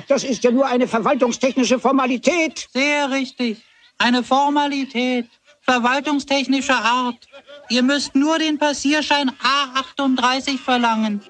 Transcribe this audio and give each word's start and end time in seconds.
Das 0.00 0.24
ist 0.24 0.42
ja 0.44 0.50
nur 0.50 0.66
eine 0.66 0.88
verwaltungstechnische 0.88 1.78
Formalität. 1.78 2.68
Sehr 2.72 3.10
richtig. 3.10 3.62
Eine 3.98 4.22
Formalität. 4.22 5.26
Verwaltungstechnischer 5.62 6.82
Art. 6.82 7.28
Ihr 7.68 7.82
müsst 7.82 8.14
nur 8.14 8.38
den 8.38 8.58
Passierschein 8.58 9.30
A38 9.30 10.58
verlangen. 10.58 11.22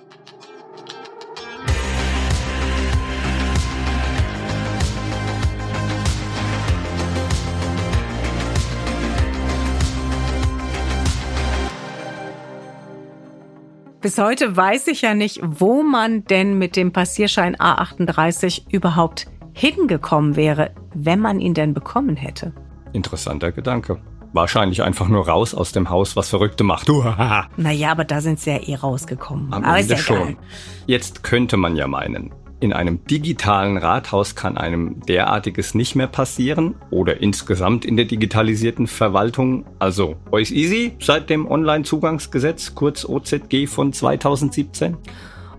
Bis 14.02 14.18
heute 14.18 14.56
weiß 14.56 14.88
ich 14.88 15.02
ja 15.02 15.14
nicht, 15.14 15.38
wo 15.44 15.84
man 15.84 16.24
denn 16.24 16.58
mit 16.58 16.74
dem 16.74 16.92
Passierschein 16.92 17.54
A38 17.54 18.62
überhaupt 18.72 19.28
hingekommen 19.52 20.34
wäre, 20.34 20.72
wenn 20.92 21.20
man 21.20 21.38
ihn 21.38 21.54
denn 21.54 21.72
bekommen 21.72 22.16
hätte. 22.16 22.52
Interessanter 22.92 23.52
Gedanke. 23.52 24.02
Wahrscheinlich 24.32 24.82
einfach 24.82 25.06
nur 25.06 25.28
raus 25.28 25.54
aus 25.54 25.70
dem 25.70 25.88
Haus, 25.88 26.16
was 26.16 26.30
Verrückte 26.30 26.64
macht. 26.64 26.88
naja, 27.56 27.92
aber 27.92 28.04
da 28.04 28.20
sind 28.20 28.40
sie 28.40 28.50
ja 28.50 28.56
eh 28.56 28.74
rausgekommen. 28.74 29.52
Am 29.52 29.62
aber 29.62 29.78
Ende 29.78 29.94
ist 29.94 30.00
ja 30.00 30.16
schon. 30.16 30.36
Jetzt 30.86 31.22
könnte 31.22 31.56
man 31.56 31.76
ja 31.76 31.86
meinen, 31.86 32.34
in 32.62 32.72
einem 32.72 33.04
digitalen 33.06 33.76
Rathaus 33.76 34.36
kann 34.36 34.56
einem 34.56 35.00
derartiges 35.06 35.74
nicht 35.74 35.96
mehr 35.96 36.06
passieren 36.06 36.76
oder 36.90 37.20
insgesamt 37.20 37.84
in 37.84 37.96
der 37.96 38.06
digitalisierten 38.06 38.86
Verwaltung. 38.86 39.64
Also, 39.80 40.14
euch 40.30 40.52
easy 40.52 40.92
seit 41.00 41.28
dem 41.28 41.50
Onlinezugangsgesetz, 41.50 42.76
kurz 42.76 43.04
OZG 43.04 43.66
von 43.66 43.92
2017? 43.92 44.96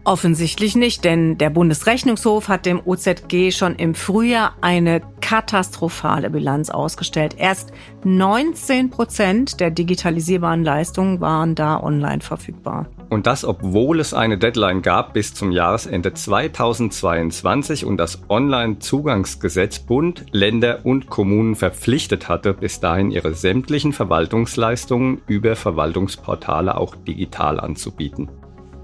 Offensichtlich 0.05 0.75
nicht, 0.75 1.05
denn 1.05 1.37
der 1.37 1.49
Bundesrechnungshof 1.49 2.49
hat 2.49 2.65
dem 2.65 2.81
OZG 2.83 3.51
schon 3.51 3.75
im 3.75 3.95
Frühjahr 3.95 4.53
eine 4.59 5.01
katastrophale 5.21 6.29
Bilanz 6.29 6.69
ausgestellt. 6.69 7.35
Erst 7.37 7.71
19 8.03 8.89
Prozent 8.89 9.61
der 9.61 9.71
digitalisierbaren 9.71 10.61
Leistungen 10.61 11.21
waren 11.21 11.55
da 11.55 11.81
online 11.81 12.19
verfügbar. 12.19 12.87
Und 13.09 13.27
das, 13.27 13.45
obwohl 13.45 14.01
es 14.01 14.13
eine 14.13 14.37
Deadline 14.37 14.81
gab 14.81 15.13
bis 15.13 15.33
zum 15.33 15.53
Jahresende 15.53 16.13
2022 16.13 17.85
und 17.85 17.95
das 17.95 18.23
Onlinezugangsgesetz 18.27 19.79
Bund, 19.79 20.25
Länder 20.31 20.79
und 20.83 21.09
Kommunen 21.09 21.55
verpflichtet 21.55 22.27
hatte, 22.27 22.53
bis 22.53 22.81
dahin 22.81 23.09
ihre 23.09 23.35
sämtlichen 23.35 23.93
Verwaltungsleistungen 23.93 25.21
über 25.27 25.55
Verwaltungsportale 25.55 26.75
auch 26.75 26.95
digital 26.95 27.61
anzubieten. 27.61 28.29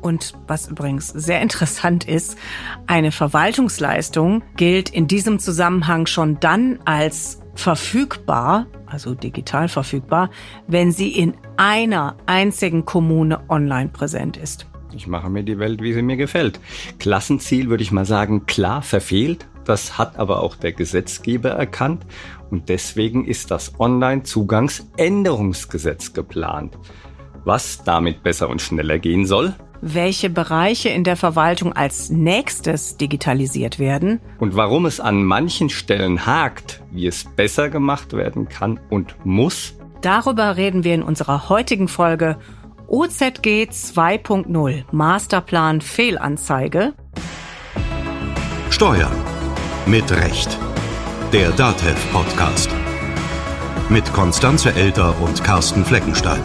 Und 0.01 0.33
was 0.47 0.67
übrigens 0.67 1.09
sehr 1.09 1.41
interessant 1.41 2.07
ist, 2.07 2.37
eine 2.87 3.11
Verwaltungsleistung 3.11 4.43
gilt 4.55 4.89
in 4.89 5.07
diesem 5.07 5.39
Zusammenhang 5.39 6.05
schon 6.05 6.39
dann 6.39 6.79
als 6.85 7.41
verfügbar, 7.55 8.67
also 8.85 9.13
digital 9.13 9.67
verfügbar, 9.67 10.29
wenn 10.67 10.91
sie 10.91 11.09
in 11.09 11.33
einer 11.57 12.15
einzigen 12.25 12.85
Kommune 12.85 13.41
online 13.49 13.89
präsent 13.89 14.37
ist. 14.37 14.65
Ich 14.95 15.07
mache 15.07 15.29
mir 15.29 15.43
die 15.43 15.59
Welt, 15.59 15.81
wie 15.81 15.93
sie 15.93 16.01
mir 16.01 16.17
gefällt. 16.17 16.59
Klassenziel 16.97 17.69
würde 17.69 17.83
ich 17.83 17.91
mal 17.91 18.05
sagen, 18.05 18.45
klar 18.45 18.81
verfehlt. 18.81 19.47
Das 19.65 19.97
hat 19.99 20.17
aber 20.17 20.41
auch 20.41 20.55
der 20.55 20.71
Gesetzgeber 20.71 21.49
erkannt 21.49 22.05
und 22.49 22.69
deswegen 22.69 23.25
ist 23.25 23.51
das 23.51 23.79
Online-Zugangsänderungsgesetz 23.79 26.13
geplant. 26.13 26.75
Was 27.45 27.83
damit 27.83 28.23
besser 28.23 28.49
und 28.49 28.63
schneller 28.63 28.97
gehen 28.97 29.27
soll, 29.27 29.53
welche 29.81 30.29
Bereiche 30.29 30.89
in 30.89 31.03
der 31.03 31.15
Verwaltung 31.15 31.73
als 31.73 32.09
nächstes 32.09 32.97
digitalisiert 32.97 33.79
werden 33.79 34.19
und 34.39 34.55
warum 34.55 34.85
es 34.85 34.99
an 34.99 35.23
manchen 35.23 35.69
Stellen 35.69 36.25
hakt, 36.25 36.81
wie 36.91 37.07
es 37.07 37.23
besser 37.23 37.69
gemacht 37.69 38.13
werden 38.13 38.49
kann 38.49 38.79
und 38.89 39.15
muss. 39.25 39.75
Darüber 40.01 40.57
reden 40.57 40.83
wir 40.83 40.95
in 40.95 41.03
unserer 41.03 41.49
heutigen 41.49 41.87
Folge 41.87 42.37
OZG 42.87 43.69
2.0 43.69 44.83
Masterplan 44.91 45.81
Fehlanzeige. 45.81 46.93
Steuern 48.69 49.11
mit 49.85 50.11
Recht. 50.11 50.57
Der 51.33 51.51
DATEV 51.51 52.11
Podcast. 52.11 52.69
Mit 53.89 54.11
Konstanze 54.13 54.73
Elter 54.73 55.19
und 55.21 55.43
Carsten 55.43 55.83
Fleckenstein. 55.83 56.41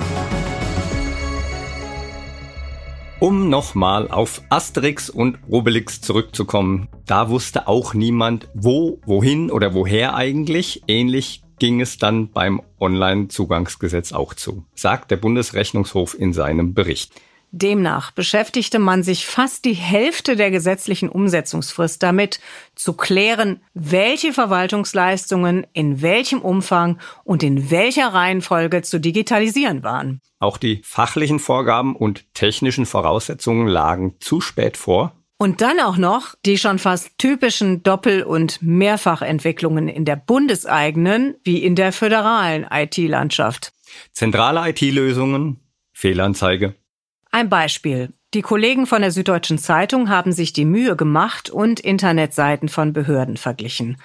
Um 3.20 3.48
nochmal 3.48 4.08
auf 4.08 4.42
Asterix 4.50 5.08
und 5.08 5.38
Obelix 5.48 6.00
zurückzukommen, 6.00 6.88
da 7.06 7.30
wusste 7.30 7.68
auch 7.68 7.94
niemand, 7.94 8.48
wo, 8.54 9.00
wohin 9.06 9.50
oder 9.50 9.72
woher 9.72 10.14
eigentlich. 10.14 10.82
Ähnlich 10.88 11.42
ging 11.58 11.80
es 11.80 11.96
dann 11.96 12.30
beim 12.30 12.60
Online-Zugangsgesetz 12.80 14.12
auch 14.12 14.34
zu, 14.34 14.66
sagt 14.74 15.10
der 15.10 15.16
Bundesrechnungshof 15.16 16.18
in 16.18 16.32
seinem 16.32 16.74
Bericht. 16.74 17.12
Demnach 17.56 18.10
beschäftigte 18.10 18.80
man 18.80 19.04
sich 19.04 19.26
fast 19.26 19.64
die 19.64 19.74
Hälfte 19.74 20.34
der 20.34 20.50
gesetzlichen 20.50 21.08
Umsetzungsfrist 21.08 22.02
damit, 22.02 22.40
zu 22.74 22.94
klären, 22.94 23.62
welche 23.74 24.32
Verwaltungsleistungen 24.32 25.64
in 25.72 26.02
welchem 26.02 26.40
Umfang 26.40 26.98
und 27.22 27.44
in 27.44 27.70
welcher 27.70 28.08
Reihenfolge 28.08 28.82
zu 28.82 28.98
digitalisieren 28.98 29.84
waren. 29.84 30.20
Auch 30.40 30.58
die 30.58 30.82
fachlichen 30.84 31.38
Vorgaben 31.38 31.94
und 31.94 32.24
technischen 32.34 32.86
Voraussetzungen 32.86 33.68
lagen 33.68 34.16
zu 34.18 34.40
spät 34.40 34.76
vor. 34.76 35.12
Und 35.38 35.60
dann 35.60 35.78
auch 35.78 35.96
noch 35.96 36.34
die 36.44 36.58
schon 36.58 36.80
fast 36.80 37.18
typischen 37.18 37.84
Doppel- 37.84 38.24
und 38.24 38.62
Mehrfachentwicklungen 38.62 39.88
in 39.88 40.04
der 40.04 40.16
bundeseigenen 40.16 41.36
wie 41.44 41.58
in 41.58 41.76
der 41.76 41.92
föderalen 41.92 42.66
IT-Landschaft. 42.68 43.72
Zentrale 44.12 44.68
IT-Lösungen, 44.70 45.60
Fehlanzeige, 45.92 46.74
ein 47.34 47.48
Beispiel. 47.48 48.12
Die 48.32 48.42
Kollegen 48.42 48.86
von 48.86 49.02
der 49.02 49.10
Süddeutschen 49.10 49.58
Zeitung 49.58 50.08
haben 50.08 50.30
sich 50.30 50.52
die 50.52 50.64
Mühe 50.64 50.94
gemacht 50.94 51.50
und 51.50 51.80
Internetseiten 51.80 52.68
von 52.68 52.92
Behörden 52.92 53.36
verglichen. 53.36 53.96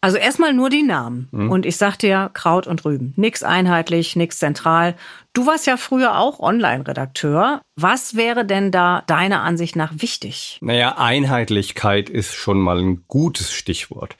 Also 0.00 0.16
erstmal 0.18 0.52
nur 0.52 0.70
die 0.70 0.82
Namen. 0.82 1.28
Mhm. 1.30 1.50
Und 1.50 1.66
ich 1.66 1.76
sagte 1.76 2.08
ja, 2.08 2.28
Kraut 2.28 2.66
und 2.66 2.84
Rüben. 2.84 3.14
Nix 3.16 3.44
einheitlich, 3.44 4.16
nix 4.16 4.38
zentral. 4.38 4.96
Du 5.34 5.46
warst 5.46 5.66
ja 5.66 5.76
früher 5.76 6.18
auch 6.18 6.40
Online-Redakteur. 6.40 7.62
Was 7.76 8.16
wäre 8.16 8.44
denn 8.44 8.72
da 8.72 9.02
deiner 9.06 9.42
Ansicht 9.42 9.76
nach 9.76 9.92
wichtig? 9.94 10.58
Naja, 10.60 10.98
Einheitlichkeit 10.98 12.10
ist 12.10 12.34
schon 12.34 12.58
mal 12.58 12.80
ein 12.80 13.04
gutes 13.06 13.52
Stichwort. 13.52 14.16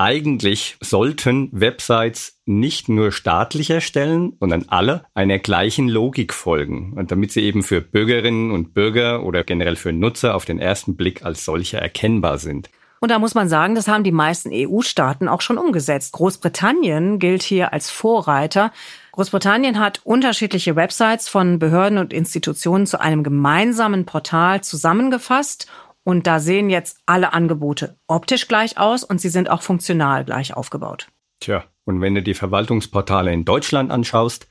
Eigentlich 0.00 0.76
sollten 0.80 1.48
Websites 1.50 2.38
nicht 2.46 2.88
nur 2.88 3.10
staatlich 3.10 3.68
erstellen, 3.70 4.36
sondern 4.38 4.66
alle 4.68 5.04
einer 5.12 5.40
gleichen 5.40 5.88
Logik 5.88 6.32
folgen. 6.32 6.92
Und 6.92 7.10
damit 7.10 7.32
sie 7.32 7.40
eben 7.40 7.64
für 7.64 7.80
Bürgerinnen 7.80 8.52
und 8.52 8.74
Bürger 8.74 9.24
oder 9.24 9.42
generell 9.42 9.74
für 9.74 9.92
Nutzer 9.92 10.36
auf 10.36 10.44
den 10.44 10.60
ersten 10.60 10.96
Blick 10.96 11.24
als 11.24 11.44
solche 11.44 11.78
erkennbar 11.78 12.38
sind. 12.38 12.70
Und 13.00 13.10
da 13.10 13.18
muss 13.18 13.34
man 13.34 13.48
sagen, 13.48 13.74
das 13.74 13.88
haben 13.88 14.04
die 14.04 14.12
meisten 14.12 14.50
EU-Staaten 14.52 15.26
auch 15.26 15.40
schon 15.40 15.58
umgesetzt. 15.58 16.12
Großbritannien 16.12 17.18
gilt 17.18 17.42
hier 17.42 17.72
als 17.72 17.90
Vorreiter. 17.90 18.70
Großbritannien 19.12 19.80
hat 19.80 20.00
unterschiedliche 20.04 20.76
Websites 20.76 21.28
von 21.28 21.58
Behörden 21.58 21.98
und 21.98 22.12
Institutionen 22.12 22.86
zu 22.86 23.00
einem 23.00 23.24
gemeinsamen 23.24 24.06
Portal 24.06 24.60
zusammengefasst 24.60 25.66
und 26.08 26.26
da 26.26 26.40
sehen 26.40 26.70
jetzt 26.70 27.02
alle 27.04 27.34
Angebote 27.34 27.98
optisch 28.06 28.48
gleich 28.48 28.78
aus 28.78 29.04
und 29.04 29.20
sie 29.20 29.28
sind 29.28 29.50
auch 29.50 29.60
funktional 29.60 30.24
gleich 30.24 30.56
aufgebaut. 30.56 31.08
Tja, 31.38 31.64
und 31.84 32.00
wenn 32.00 32.14
du 32.14 32.22
die 32.22 32.32
Verwaltungsportale 32.32 33.30
in 33.30 33.44
Deutschland 33.44 33.90
anschaust, 33.90 34.48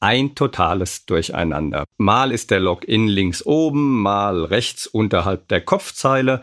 ein 0.00 0.34
totales 0.34 1.06
Durcheinander. 1.06 1.84
Mal 1.98 2.32
ist 2.32 2.50
der 2.50 2.58
Login 2.58 3.06
links 3.06 3.46
oben, 3.46 4.02
mal 4.02 4.44
rechts 4.44 4.88
unterhalb 4.88 5.46
der 5.46 5.60
Kopfzeile. 5.60 6.42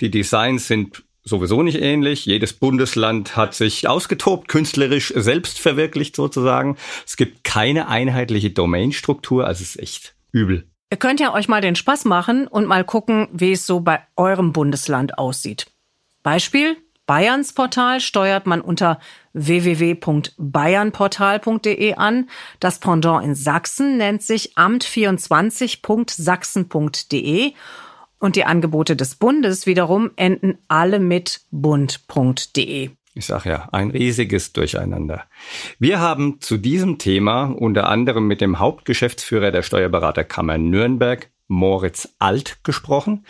Die 0.00 0.12
Designs 0.12 0.68
sind 0.68 1.02
sowieso 1.24 1.64
nicht 1.64 1.82
ähnlich. 1.82 2.26
Jedes 2.26 2.52
Bundesland 2.52 3.36
hat 3.36 3.54
sich 3.54 3.88
ausgetobt, 3.88 4.46
künstlerisch 4.46 5.12
selbst 5.16 5.58
verwirklicht 5.58 6.14
sozusagen. 6.14 6.76
Es 7.04 7.16
gibt 7.16 7.42
keine 7.42 7.88
einheitliche 7.88 8.50
Domainstruktur, 8.50 9.48
also 9.48 9.64
es 9.64 9.70
ist 9.70 9.82
echt 9.82 10.16
übel. 10.30 10.70
Ihr 10.90 10.96
könnt 10.98 11.20
ja 11.20 11.32
euch 11.34 11.48
mal 11.48 11.60
den 11.60 11.74
Spaß 11.74 12.04
machen 12.04 12.46
und 12.46 12.66
mal 12.66 12.84
gucken, 12.84 13.26
wie 13.32 13.50
es 13.52 13.66
so 13.66 13.80
bei 13.80 14.00
eurem 14.16 14.52
Bundesland 14.52 15.18
aussieht. 15.18 15.66
Beispiel, 16.22 16.76
Bayerns 17.06 17.52
Portal 17.52 18.00
steuert 18.00 18.46
man 18.46 18.60
unter 18.60 19.00
www.bayernportal.de 19.32 21.94
an. 21.94 22.28
Das 22.58 22.80
Pendant 22.80 23.24
in 23.24 23.36
Sachsen 23.36 23.96
nennt 23.96 24.22
sich 24.22 24.56
amt24.sachsen.de 24.56 27.52
und 28.18 28.36
die 28.36 28.44
Angebote 28.44 28.96
des 28.96 29.14
Bundes 29.14 29.66
wiederum 29.66 30.10
enden 30.16 30.58
alle 30.68 30.98
mit 30.98 31.42
bund.de. 31.50 32.90
Ich 33.16 33.24
sage 33.24 33.48
ja, 33.48 33.68
ein 33.72 33.90
riesiges 33.90 34.52
Durcheinander. 34.52 35.24
Wir 35.78 36.00
haben 36.00 36.38
zu 36.42 36.58
diesem 36.58 36.98
Thema 36.98 37.44
unter 37.44 37.88
anderem 37.88 38.26
mit 38.26 38.42
dem 38.42 38.58
Hauptgeschäftsführer 38.58 39.50
der 39.50 39.62
Steuerberaterkammer 39.62 40.58
Nürnberg, 40.58 41.30
Moritz 41.48 42.14
Alt, 42.18 42.58
gesprochen. 42.62 43.24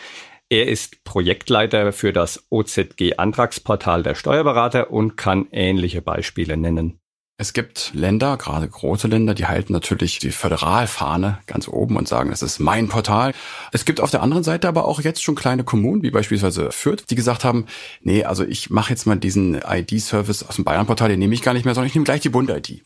Er 0.49 0.67
ist 0.67 1.05
Projektleiter 1.05 1.93
für 1.93 2.13
das 2.13 2.49
OZG-Antragsportal 2.51 4.03
der 4.03 4.17
Steuerberater 4.17 4.91
und 4.91 5.17
kann 5.17 5.47
ähnliche 5.53 6.03
Beispiele 6.03 6.57
nennen. 6.57 6.99
Es 7.39 7.53
gibt 7.53 7.91
Länder, 7.93 8.39
gerade 8.39 8.67
große 8.67 9.09
Länder, 9.09 9.35
die 9.35 9.45
halten 9.45 9.75
natürlich 9.75 10.19
die 10.19 10.31
Föderalfahne 10.31 11.39
ganz 11.47 11.69
oben 11.69 11.99
und 11.99 12.09
sagen, 12.09 12.31
das 12.31 12.41
ist 12.41 12.61
mein 12.61 12.89
Portal. 12.89 13.35
Es 13.73 13.85
gibt 13.85 14.01
auf 14.01 14.11
der 14.11 14.23
anderen 14.23 14.43
Seite 14.43 14.69
aber 14.69 14.87
auch 14.87 15.03
jetzt 15.03 15.23
schon 15.23 15.35
kleine 15.35 15.63
Kommunen, 15.63 16.03
wie 16.03 16.11
beispielsweise 16.11 16.73
Fürth, 16.73 17.05
die 17.11 17.15
gesagt 17.15 17.45
haben, 17.45 17.67
nee, 18.01 18.25
also 18.25 18.43
ich 18.43 18.71
mache 18.71 18.89
jetzt 18.89 19.07
mal 19.07 19.17
diesen 19.17 19.61
ID-Service 19.63 20.45
aus 20.45 20.57
dem 20.57 20.65
Bayern-Portal, 20.65 21.11
den 21.11 21.19
nehme 21.19 21.35
ich 21.35 21.43
gar 21.43 21.53
nicht 21.53 21.67
mehr, 21.67 21.75
sondern 21.75 21.89
ich 21.89 21.95
nehme 21.95 22.07
gleich 22.07 22.23
die 22.23 22.31
Bund-ID. 22.31 22.83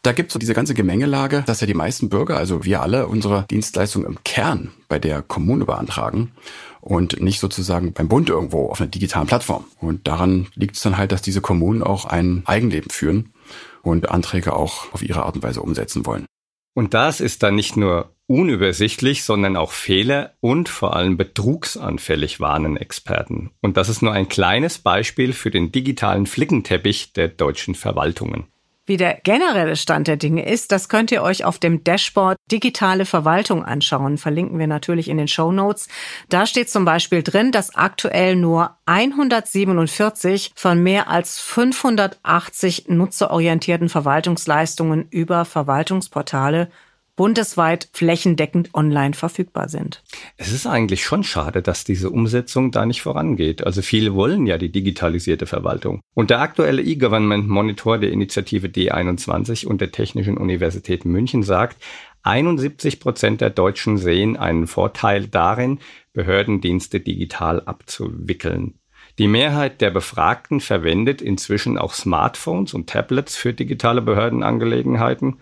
Da 0.00 0.12
gibt 0.12 0.30
es 0.30 0.32
so 0.32 0.38
diese 0.38 0.54
ganze 0.54 0.72
Gemengelage, 0.72 1.42
dass 1.44 1.60
ja 1.60 1.66
die 1.66 1.74
meisten 1.74 2.08
Bürger, 2.08 2.38
also 2.38 2.64
wir 2.64 2.80
alle, 2.80 3.06
unsere 3.06 3.44
Dienstleistung 3.50 4.06
im 4.06 4.24
Kern 4.24 4.70
bei 4.88 4.98
der 4.98 5.20
Kommune 5.20 5.66
beantragen 5.66 6.32
und 6.80 7.20
nicht 7.20 7.40
sozusagen 7.40 7.92
beim 7.92 8.08
Bund 8.08 8.28
irgendwo 8.28 8.70
auf 8.70 8.80
einer 8.80 8.90
digitalen 8.90 9.26
Plattform. 9.26 9.64
Und 9.80 10.06
daran 10.06 10.48
liegt 10.54 10.76
es 10.76 10.82
dann 10.82 10.96
halt, 10.96 11.12
dass 11.12 11.22
diese 11.22 11.40
Kommunen 11.40 11.82
auch 11.82 12.04
ein 12.04 12.42
Eigenleben 12.46 12.90
führen 12.90 13.32
und 13.82 14.10
Anträge 14.10 14.54
auch 14.54 14.92
auf 14.92 15.02
ihre 15.02 15.24
Art 15.24 15.36
und 15.36 15.42
Weise 15.42 15.62
umsetzen 15.62 16.06
wollen. 16.06 16.26
Und 16.74 16.94
das 16.94 17.20
ist 17.20 17.42
dann 17.42 17.56
nicht 17.56 17.76
nur 17.76 18.14
unübersichtlich, 18.26 19.24
sondern 19.24 19.56
auch 19.56 19.72
fehler- 19.72 20.34
und 20.40 20.68
vor 20.68 20.94
allem 20.94 21.16
betrugsanfällig 21.16 22.38
warnen 22.38 22.76
Experten. 22.76 23.50
Und 23.60 23.76
das 23.76 23.88
ist 23.88 24.02
nur 24.02 24.12
ein 24.12 24.28
kleines 24.28 24.78
Beispiel 24.78 25.32
für 25.32 25.50
den 25.50 25.72
digitalen 25.72 26.26
Flickenteppich 26.26 27.12
der 27.12 27.28
deutschen 27.28 27.74
Verwaltungen. 27.74 28.44
Wie 28.90 28.96
der 28.96 29.20
generelle 29.22 29.76
Stand 29.76 30.08
der 30.08 30.16
Dinge 30.16 30.44
ist, 30.44 30.72
das 30.72 30.88
könnt 30.88 31.12
ihr 31.12 31.22
euch 31.22 31.44
auf 31.44 31.60
dem 31.60 31.84
Dashboard 31.84 32.36
Digitale 32.50 33.04
Verwaltung 33.04 33.64
anschauen. 33.64 34.18
Verlinken 34.18 34.58
wir 34.58 34.66
natürlich 34.66 35.08
in 35.08 35.16
den 35.16 35.28
Show 35.28 35.52
Notes. 35.52 35.86
Da 36.28 36.44
steht 36.44 36.68
zum 36.68 36.84
Beispiel 36.84 37.22
drin, 37.22 37.52
dass 37.52 37.76
aktuell 37.76 38.34
nur 38.34 38.78
147 38.86 40.50
von 40.56 40.82
mehr 40.82 41.08
als 41.08 41.38
580 41.38 42.86
nutzerorientierten 42.88 43.88
Verwaltungsleistungen 43.88 45.06
über 45.08 45.44
Verwaltungsportale 45.44 46.68
bundesweit 47.20 47.90
flächendeckend 47.92 48.70
online 48.72 49.12
verfügbar 49.12 49.68
sind. 49.68 50.02
Es 50.38 50.52
ist 50.52 50.66
eigentlich 50.66 51.04
schon 51.04 51.22
schade, 51.22 51.60
dass 51.60 51.84
diese 51.84 52.08
Umsetzung 52.08 52.70
da 52.70 52.86
nicht 52.86 53.02
vorangeht. 53.02 53.62
Also 53.62 53.82
viele 53.82 54.14
wollen 54.14 54.46
ja 54.46 54.56
die 54.56 54.72
digitalisierte 54.72 55.44
Verwaltung. 55.44 56.00
Und 56.14 56.30
der 56.30 56.40
aktuelle 56.40 56.80
E-Government 56.80 57.46
Monitor 57.46 57.98
der 57.98 58.10
Initiative 58.10 58.68
D21 58.68 59.66
und 59.66 59.82
der 59.82 59.92
Technischen 59.92 60.38
Universität 60.38 61.04
München 61.04 61.42
sagt, 61.42 61.76
71 62.22 63.00
Prozent 63.00 63.42
der 63.42 63.50
Deutschen 63.50 63.98
sehen 63.98 64.38
einen 64.38 64.66
Vorteil 64.66 65.28
darin, 65.28 65.78
Behördendienste 66.14 67.00
digital 67.00 67.60
abzuwickeln. 67.60 68.78
Die 69.18 69.28
Mehrheit 69.28 69.82
der 69.82 69.90
Befragten 69.90 70.60
verwendet 70.60 71.20
inzwischen 71.20 71.76
auch 71.76 71.92
Smartphones 71.92 72.72
und 72.72 72.88
Tablets 72.88 73.36
für 73.36 73.52
digitale 73.52 74.00
Behördenangelegenheiten. 74.00 75.36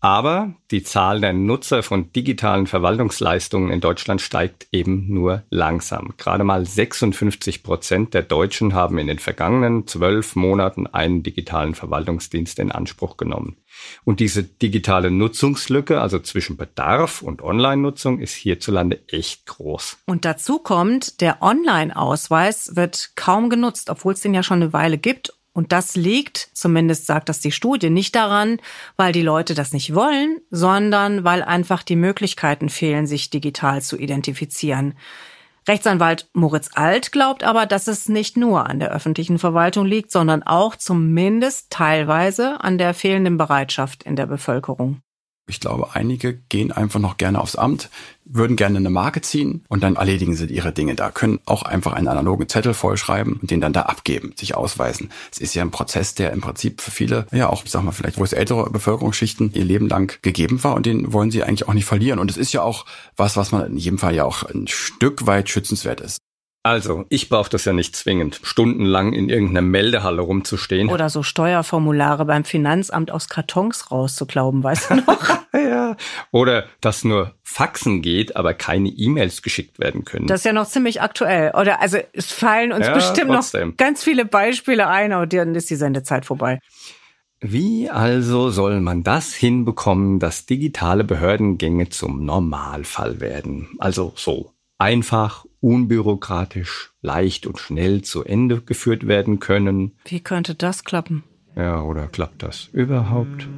Aber 0.00 0.54
die 0.70 0.82
Zahl 0.82 1.20
der 1.20 1.34
Nutzer 1.34 1.82
von 1.82 2.10
digitalen 2.12 2.66
Verwaltungsleistungen 2.66 3.70
in 3.70 3.80
Deutschland 3.80 4.22
steigt 4.22 4.66
eben 4.72 5.12
nur 5.12 5.42
langsam. 5.50 6.14
Gerade 6.16 6.42
mal 6.42 6.64
56 6.64 7.62
Prozent 7.62 8.14
der 8.14 8.22
Deutschen 8.22 8.72
haben 8.72 8.96
in 8.96 9.08
den 9.08 9.18
vergangenen 9.18 9.86
zwölf 9.86 10.36
Monaten 10.36 10.86
einen 10.86 11.22
digitalen 11.22 11.74
Verwaltungsdienst 11.74 12.58
in 12.60 12.72
Anspruch 12.72 13.18
genommen. 13.18 13.58
Und 14.04 14.20
diese 14.20 14.42
digitale 14.42 15.10
Nutzungslücke, 15.10 16.00
also 16.00 16.18
zwischen 16.18 16.56
Bedarf 16.56 17.20
und 17.20 17.42
Online-Nutzung, 17.42 18.20
ist 18.20 18.34
hierzulande 18.34 19.00
echt 19.08 19.46
groß. 19.46 19.98
Und 20.06 20.24
dazu 20.24 20.58
kommt, 20.60 21.20
der 21.20 21.42
Online-Ausweis 21.42 22.74
wird 22.74 23.10
kaum 23.16 23.50
genutzt, 23.50 23.90
obwohl 23.90 24.14
es 24.14 24.20
den 24.20 24.32
ja 24.32 24.42
schon 24.42 24.62
eine 24.62 24.72
Weile 24.72 24.96
gibt 24.96 25.34
und 25.52 25.72
das 25.72 25.96
liegt, 25.96 26.50
zumindest 26.54 27.06
sagt 27.06 27.28
das 27.28 27.40
die 27.40 27.52
Studie, 27.52 27.90
nicht 27.90 28.14
daran, 28.14 28.60
weil 28.96 29.12
die 29.12 29.22
Leute 29.22 29.54
das 29.54 29.72
nicht 29.72 29.94
wollen, 29.94 30.40
sondern 30.50 31.24
weil 31.24 31.42
einfach 31.42 31.82
die 31.82 31.96
Möglichkeiten 31.96 32.68
fehlen, 32.68 33.06
sich 33.06 33.30
digital 33.30 33.82
zu 33.82 33.98
identifizieren. 33.98 34.94
Rechtsanwalt 35.68 36.28
Moritz 36.32 36.70
Alt 36.74 37.12
glaubt 37.12 37.44
aber, 37.44 37.66
dass 37.66 37.86
es 37.86 38.08
nicht 38.08 38.36
nur 38.36 38.68
an 38.68 38.80
der 38.80 38.90
öffentlichen 38.92 39.38
Verwaltung 39.38 39.86
liegt, 39.86 40.10
sondern 40.10 40.42
auch 40.42 40.76
zumindest 40.76 41.70
teilweise 41.70 42.60
an 42.62 42.78
der 42.78 42.94
fehlenden 42.94 43.36
Bereitschaft 43.36 44.04
in 44.04 44.16
der 44.16 44.26
Bevölkerung. 44.26 45.02
Ich 45.50 45.60
glaube, 45.60 45.88
einige 45.94 46.34
gehen 46.48 46.72
einfach 46.72 47.00
noch 47.00 47.16
gerne 47.16 47.40
aufs 47.40 47.56
Amt, 47.56 47.90
würden 48.24 48.56
gerne 48.56 48.78
eine 48.78 48.90
Marke 48.90 49.20
ziehen 49.20 49.64
und 49.68 49.82
dann 49.82 49.96
erledigen 49.96 50.34
sie 50.34 50.46
ihre 50.46 50.72
Dinge 50.72 50.94
da, 50.94 51.10
können 51.10 51.40
auch 51.44 51.62
einfach 51.62 51.92
einen 51.92 52.08
analogen 52.08 52.48
Zettel 52.48 52.72
vollschreiben 52.72 53.34
und 53.34 53.50
den 53.50 53.60
dann 53.60 53.72
da 53.72 53.82
abgeben, 53.82 54.32
sich 54.36 54.54
ausweisen. 54.54 55.10
Es 55.32 55.38
ist 55.38 55.54
ja 55.54 55.62
ein 55.62 55.72
Prozess, 55.72 56.14
der 56.14 56.32
im 56.32 56.40
Prinzip 56.40 56.80
für 56.80 56.92
viele, 56.92 57.26
ja 57.32 57.48
auch, 57.48 57.64
ich 57.64 57.70
sag 57.70 57.82
mal, 57.82 57.92
vielleicht 57.92 58.18
wo 58.18 58.24
es 58.24 58.32
ältere 58.32 58.70
Bevölkerungsschichten 58.70 59.52
ihr 59.52 59.64
Leben 59.64 59.88
lang 59.88 60.20
gegeben 60.22 60.62
war 60.62 60.74
und 60.74 60.86
den 60.86 61.12
wollen 61.12 61.30
sie 61.30 61.42
eigentlich 61.42 61.68
auch 61.68 61.74
nicht 61.74 61.84
verlieren. 61.84 62.20
Und 62.20 62.30
es 62.30 62.36
ist 62.36 62.52
ja 62.52 62.62
auch 62.62 62.86
was, 63.16 63.36
was 63.36 63.50
man 63.50 63.66
in 63.66 63.76
jedem 63.76 63.98
Fall 63.98 64.14
ja 64.14 64.24
auch 64.24 64.44
ein 64.44 64.68
Stück 64.68 65.26
weit 65.26 65.50
schützenswert 65.50 66.00
ist. 66.00 66.18
Also, 66.62 67.06
ich 67.08 67.30
brauche 67.30 67.48
das 67.48 67.64
ja 67.64 67.72
nicht 67.72 67.96
zwingend, 67.96 68.38
stundenlang 68.42 69.14
in 69.14 69.30
irgendeiner 69.30 69.62
Meldehalle 69.62 70.20
rumzustehen. 70.20 70.90
Oder 70.90 71.08
so 71.08 71.22
Steuerformulare 71.22 72.26
beim 72.26 72.44
Finanzamt 72.44 73.10
aus 73.10 73.30
Kartons 73.30 73.90
rauszuklauben, 73.90 74.62
weißt 74.62 74.90
du 74.90 74.94
noch? 74.96 75.38
ja. 75.54 75.96
Oder 76.32 76.66
dass 76.82 77.02
nur 77.02 77.34
Faxen 77.42 78.02
geht, 78.02 78.36
aber 78.36 78.52
keine 78.52 78.90
E-Mails 78.90 79.40
geschickt 79.40 79.78
werden 79.78 80.04
können. 80.04 80.26
Das 80.26 80.40
ist 80.40 80.44
ja 80.44 80.52
noch 80.52 80.68
ziemlich 80.68 81.00
aktuell. 81.00 81.52
Oder 81.54 81.80
also 81.80 81.96
es 82.12 82.30
fallen 82.30 82.72
uns 82.72 82.86
ja, 82.86 82.92
bestimmt 82.92 83.32
trotzdem. 83.32 83.68
noch 83.70 83.76
ganz 83.78 84.04
viele 84.04 84.26
Beispiele 84.26 84.86
ein, 84.86 85.12
aber 85.12 85.26
dann 85.26 85.54
ist 85.54 85.70
die 85.70 85.76
Sendezeit 85.76 86.26
vorbei. 86.26 86.58
Wie 87.40 87.88
also 87.88 88.50
soll 88.50 88.80
man 88.80 89.02
das 89.02 89.32
hinbekommen, 89.32 90.18
dass 90.18 90.44
digitale 90.44 91.04
Behördengänge 91.04 91.88
zum 91.88 92.26
Normalfall 92.26 93.20
werden? 93.20 93.70
Also 93.78 94.12
so 94.14 94.52
einfach, 94.76 95.46
unbürokratisch, 95.60 96.92
leicht 97.02 97.46
und 97.46 97.58
schnell 97.58 98.02
zu 98.02 98.24
Ende 98.24 98.60
geführt 98.60 99.06
werden 99.06 99.40
können. 99.40 99.96
Wie 100.04 100.20
könnte 100.20 100.54
das 100.54 100.84
klappen? 100.84 101.24
Ja, 101.56 101.82
oder 101.82 102.08
klappt 102.08 102.42
das 102.42 102.68
überhaupt? 102.72 103.48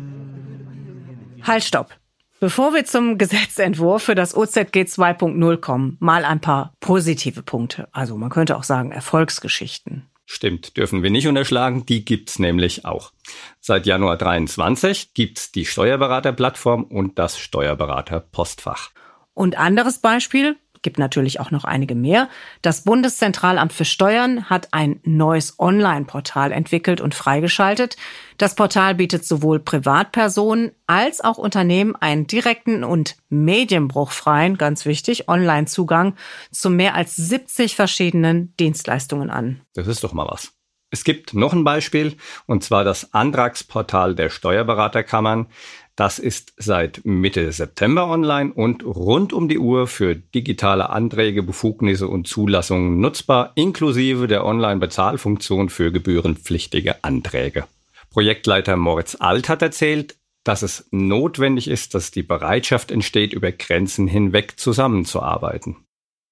Halt, 1.42 1.64
stopp. 1.64 1.94
Bevor 2.40 2.74
wir 2.74 2.84
zum 2.84 3.18
Gesetzentwurf 3.18 4.02
für 4.02 4.16
das 4.16 4.36
OZG 4.36 4.82
2.0 4.82 5.56
kommen, 5.58 5.96
mal 6.00 6.24
ein 6.24 6.40
paar 6.40 6.72
positive 6.80 7.42
Punkte. 7.42 7.88
Also 7.92 8.16
man 8.16 8.30
könnte 8.30 8.56
auch 8.56 8.64
sagen 8.64 8.90
Erfolgsgeschichten. 8.90 10.08
Stimmt, 10.24 10.76
dürfen 10.76 11.02
wir 11.02 11.10
nicht 11.10 11.28
unterschlagen, 11.28 11.84
die 11.86 12.04
gibt's 12.04 12.38
nämlich 12.38 12.84
auch. 12.84 13.12
Seit 13.60 13.86
Januar 13.86 14.16
23 14.16 15.14
gibt's 15.14 15.52
die 15.52 15.66
Steuerberaterplattform 15.66 16.84
und 16.84 17.18
das 17.18 17.38
Steuerberaterpostfach. 17.38 18.90
Und 19.34 19.56
anderes 19.56 19.98
Beispiel, 19.98 20.56
gibt 20.82 20.98
natürlich 20.98 21.40
auch 21.40 21.50
noch 21.50 21.64
einige 21.64 21.94
mehr. 21.94 22.28
Das 22.60 22.82
Bundeszentralamt 22.84 23.72
für 23.72 23.84
Steuern 23.84 24.50
hat 24.50 24.68
ein 24.72 25.00
neues 25.04 25.58
Online-Portal 25.58 26.52
entwickelt 26.52 27.00
und 27.00 27.14
freigeschaltet. 27.14 27.96
Das 28.38 28.54
Portal 28.54 28.96
bietet 28.96 29.24
sowohl 29.24 29.60
Privatpersonen 29.60 30.72
als 30.86 31.20
auch 31.20 31.38
Unternehmen 31.38 31.96
einen 31.96 32.26
direkten 32.26 32.84
und 32.84 33.16
medienbruchfreien, 33.28 34.58
ganz 34.58 34.84
wichtig, 34.84 35.28
Online-Zugang 35.28 36.14
zu 36.50 36.68
mehr 36.70 36.94
als 36.94 37.16
70 37.16 37.76
verschiedenen 37.76 38.54
Dienstleistungen 38.56 39.30
an. 39.30 39.60
Das 39.74 39.86
ist 39.86 40.04
doch 40.04 40.12
mal 40.12 40.26
was. 40.28 40.52
Es 40.92 41.04
gibt 41.04 41.32
noch 41.32 41.54
ein 41.54 41.64
Beispiel, 41.64 42.18
und 42.46 42.62
zwar 42.62 42.84
das 42.84 43.14
Antragsportal 43.14 44.14
der 44.14 44.28
Steuerberaterkammern. 44.28 45.46
Das 45.94 46.18
ist 46.18 46.54
seit 46.56 47.04
Mitte 47.04 47.52
September 47.52 48.08
online 48.08 48.52
und 48.52 48.82
rund 48.82 49.32
um 49.32 49.48
die 49.48 49.58
Uhr 49.58 49.86
für 49.86 50.16
digitale 50.16 50.88
Anträge, 50.88 51.42
Befugnisse 51.42 52.08
und 52.08 52.26
Zulassungen 52.26 52.98
nutzbar, 52.98 53.52
inklusive 53.56 54.26
der 54.26 54.46
Online-Bezahlfunktion 54.46 55.68
für 55.68 55.92
gebührenpflichtige 55.92 57.04
Anträge. 57.04 57.64
Projektleiter 58.10 58.76
Moritz 58.76 59.16
Alt 59.20 59.48
hat 59.48 59.60
erzählt, 59.60 60.16
dass 60.44 60.62
es 60.62 60.88
notwendig 60.90 61.68
ist, 61.68 61.94
dass 61.94 62.10
die 62.10 62.22
Bereitschaft 62.22 62.90
entsteht, 62.90 63.32
über 63.32 63.52
Grenzen 63.52 64.08
hinweg 64.08 64.54
zusammenzuarbeiten. 64.58 65.76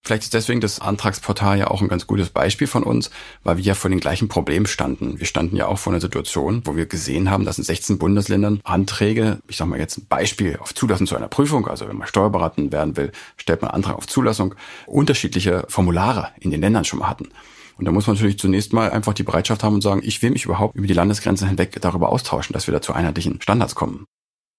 Vielleicht 0.03 0.25
ist 0.25 0.35
deswegen 0.35 0.61
das 0.61 0.81
Antragsportal 0.81 1.59
ja 1.59 1.69
auch 1.69 1.83
ein 1.83 1.89
ganz 1.89 2.07
gutes 2.07 2.31
Beispiel 2.31 2.67
von 2.67 2.83
uns, 2.83 3.11
weil 3.45 3.59
wir 3.59 3.65
ja 3.65 3.75
vor 3.75 3.91
den 3.91 4.01
gleichen 4.01 4.29
Problemen 4.29 4.67
standen. 4.67 5.19
Wir 5.21 5.27
standen 5.27 5.57
ja 5.57 5.67
auch 5.67 5.79
vor 5.79 5.93
einer 5.93 6.01
Situation, 6.01 6.63
wo 6.65 6.75
wir 6.75 6.87
gesehen 6.87 7.31
haben, 7.31 7.45
dass 7.45 7.59
in 7.59 7.65
16 7.65 7.99
Bundesländern 7.99 8.61
Anträge, 8.65 9.39
ich 9.47 9.57
sage 9.59 9.71
mal 9.71 9.79
jetzt 9.79 9.99
ein 9.99 10.07
Beispiel 10.09 10.57
auf 10.59 10.75
Zulassung 10.75 11.07
zu 11.07 11.17
einer 11.17 11.29
Prüfung, 11.29 11.69
also 11.69 11.87
wenn 11.87 11.99
man 11.99 12.09
Steuerberaten 12.09 12.73
werden 12.73 12.97
will, 12.97 13.13
stellt 13.37 13.61
man 13.63 13.71
einen 13.71 13.77
Antrag 13.77 13.97
auf 13.97 14.07
Zulassung, 14.07 14.55
unterschiedliche 14.87 15.65
Formulare 15.69 16.29
in 16.41 16.51
den 16.51 16.63
Ländern 16.63 16.85
schon 16.85 17.01
mal 17.01 17.09
hatten. 17.09 17.29
Und 17.77 17.85
da 17.85 17.93
muss 17.93 18.07
man 18.07 18.17
natürlich 18.17 18.39
zunächst 18.39 18.73
mal 18.73 18.91
einfach 18.91 19.15
die 19.15 19.23
Bereitschaft 19.23 19.63
haben 19.63 19.75
und 19.75 19.83
sagen, 19.83 20.03
ich 20.05 20.21
will 20.23 20.31
mich 20.31 20.45
überhaupt 20.45 20.77
über 20.77 20.87
die 20.87 20.93
Landesgrenzen 20.93 21.49
hinweg 21.49 21.79
darüber 21.81 22.11
austauschen, 22.11 22.53
dass 22.53 22.67
wir 22.67 22.73
da 22.73 22.83
zu 22.83 22.93
einheitlichen 22.93 23.41
Standards 23.41 23.75
kommen. 23.75 24.07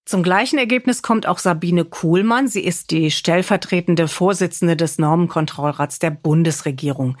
Zum 0.04 0.22
gleichen 0.22 0.58
Ergebnis 0.58 1.02
kommt 1.02 1.26
auch 1.26 1.38
Sabine 1.38 1.84
Kuhlmann. 1.84 2.48
Sie 2.48 2.64
ist 2.64 2.90
die 2.90 3.10
stellvertretende 3.10 4.08
Vorsitzende 4.08 4.76
des 4.76 4.98
Normenkontrollrats 4.98 6.00
der 6.00 6.10
Bundesregierung. 6.10 7.16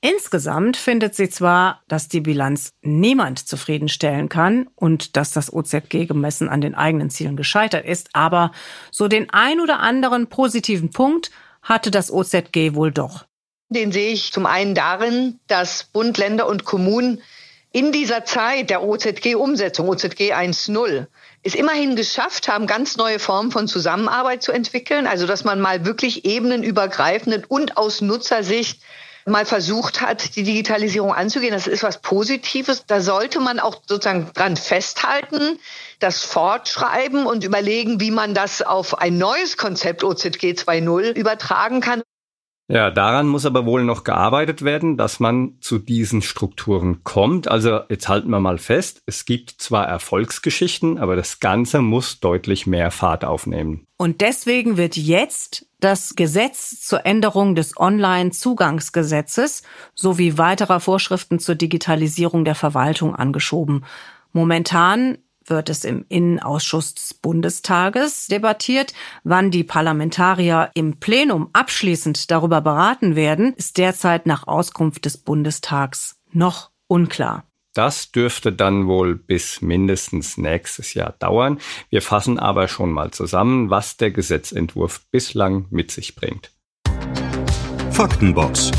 Insgesamt 0.00 0.76
findet 0.76 1.14
sie 1.14 1.30
zwar, 1.30 1.82
dass 1.88 2.08
die 2.08 2.20
Bilanz 2.20 2.74
niemand 2.82 3.38
zufriedenstellen 3.38 4.28
kann 4.28 4.68
und 4.74 5.16
dass 5.16 5.32
das 5.32 5.50
OZG 5.50 6.06
gemessen 6.06 6.50
an 6.50 6.60
den 6.60 6.74
eigenen 6.74 7.08
Zielen 7.08 7.36
gescheitert 7.36 7.86
ist, 7.86 8.10
aber 8.12 8.50
so 8.90 9.08
den 9.08 9.30
ein 9.30 9.60
oder 9.60 9.80
anderen 9.80 10.26
positiven 10.26 10.90
Punkt 10.90 11.30
hatte 11.62 11.90
das 11.90 12.12
OZG 12.12 12.74
wohl 12.74 12.92
doch. 12.92 13.24
Den 13.70 13.92
sehe 13.92 14.12
ich 14.12 14.30
zum 14.30 14.44
einen 14.44 14.74
darin, 14.74 15.40
dass 15.46 15.84
Bund, 15.84 16.18
Länder 16.18 16.48
und 16.48 16.66
Kommunen 16.66 17.22
in 17.74 17.90
dieser 17.90 18.24
Zeit 18.24 18.70
der 18.70 18.84
OZG-Umsetzung, 18.84 19.88
OZG 19.88 20.32
1.0, 20.32 21.08
es 21.42 21.56
immerhin 21.56 21.96
geschafft 21.96 22.46
haben, 22.46 22.68
ganz 22.68 22.96
neue 22.96 23.18
Formen 23.18 23.50
von 23.50 23.66
Zusammenarbeit 23.66 24.44
zu 24.44 24.52
entwickeln. 24.52 25.08
Also, 25.08 25.26
dass 25.26 25.42
man 25.42 25.60
mal 25.60 25.84
wirklich 25.84 26.24
ebenenübergreifend 26.24 27.50
und 27.50 27.76
aus 27.76 28.00
Nutzersicht 28.00 28.80
mal 29.26 29.44
versucht 29.44 30.00
hat, 30.00 30.36
die 30.36 30.44
Digitalisierung 30.44 31.12
anzugehen. 31.12 31.52
Das 31.52 31.66
ist 31.66 31.82
was 31.82 32.00
Positives. 32.00 32.86
Da 32.86 33.00
sollte 33.00 33.40
man 33.40 33.58
auch 33.58 33.82
sozusagen 33.86 34.30
dran 34.34 34.56
festhalten, 34.56 35.58
das 35.98 36.22
fortschreiben 36.22 37.26
und 37.26 37.42
überlegen, 37.42 37.98
wie 37.98 38.12
man 38.12 38.34
das 38.34 38.62
auf 38.62 38.98
ein 38.98 39.18
neues 39.18 39.56
Konzept 39.56 40.04
OZG 40.04 40.52
2.0 40.52 41.10
übertragen 41.10 41.80
kann. 41.80 42.02
Ja, 42.66 42.90
daran 42.90 43.28
muss 43.28 43.44
aber 43.44 43.66
wohl 43.66 43.84
noch 43.84 44.04
gearbeitet 44.04 44.62
werden, 44.62 44.96
dass 44.96 45.20
man 45.20 45.56
zu 45.60 45.78
diesen 45.78 46.22
Strukturen 46.22 47.04
kommt. 47.04 47.46
Also 47.46 47.80
jetzt 47.90 48.08
halten 48.08 48.30
wir 48.30 48.40
mal 48.40 48.56
fest, 48.56 49.02
es 49.04 49.26
gibt 49.26 49.50
zwar 49.58 49.86
Erfolgsgeschichten, 49.86 50.98
aber 50.98 51.14
das 51.14 51.40
Ganze 51.40 51.82
muss 51.82 52.20
deutlich 52.20 52.66
mehr 52.66 52.90
Fahrt 52.90 53.24
aufnehmen. 53.24 53.86
Und 53.98 54.22
deswegen 54.22 54.78
wird 54.78 54.96
jetzt 54.96 55.66
das 55.80 56.14
Gesetz 56.14 56.80
zur 56.80 57.04
Änderung 57.04 57.54
des 57.54 57.76
Online-Zugangsgesetzes 57.76 59.62
sowie 59.94 60.38
weiterer 60.38 60.80
Vorschriften 60.80 61.38
zur 61.38 61.56
Digitalisierung 61.56 62.46
der 62.46 62.54
Verwaltung 62.54 63.14
angeschoben. 63.14 63.84
Momentan 64.32 65.18
wird 65.46 65.68
es 65.68 65.84
im 65.84 66.04
Innenausschuss 66.08 66.94
des 66.94 67.14
Bundestages 67.14 68.26
debattiert. 68.26 68.92
Wann 69.22 69.50
die 69.50 69.64
Parlamentarier 69.64 70.70
im 70.74 70.98
Plenum 70.98 71.50
abschließend 71.52 72.30
darüber 72.30 72.60
beraten 72.60 73.16
werden, 73.16 73.54
ist 73.54 73.78
derzeit 73.78 74.26
nach 74.26 74.46
Auskunft 74.46 75.04
des 75.04 75.18
Bundestags 75.18 76.16
noch 76.32 76.70
unklar. 76.86 77.44
Das 77.74 78.12
dürfte 78.12 78.52
dann 78.52 78.86
wohl 78.86 79.16
bis 79.16 79.60
mindestens 79.60 80.38
nächstes 80.38 80.94
Jahr 80.94 81.14
dauern. 81.18 81.58
Wir 81.90 82.02
fassen 82.02 82.38
aber 82.38 82.68
schon 82.68 82.92
mal 82.92 83.10
zusammen, 83.10 83.68
was 83.68 83.96
der 83.96 84.12
Gesetzentwurf 84.12 85.00
bislang 85.10 85.66
mit 85.70 85.90
sich 85.90 86.14
bringt. 86.14 86.52
Faktenbox. 87.90 88.70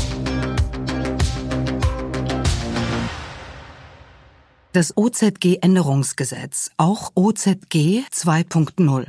Das 4.76 4.94
OZG-Änderungsgesetz, 4.94 6.70
auch 6.76 7.12
OZG 7.14 8.04
2.0. 8.12 9.06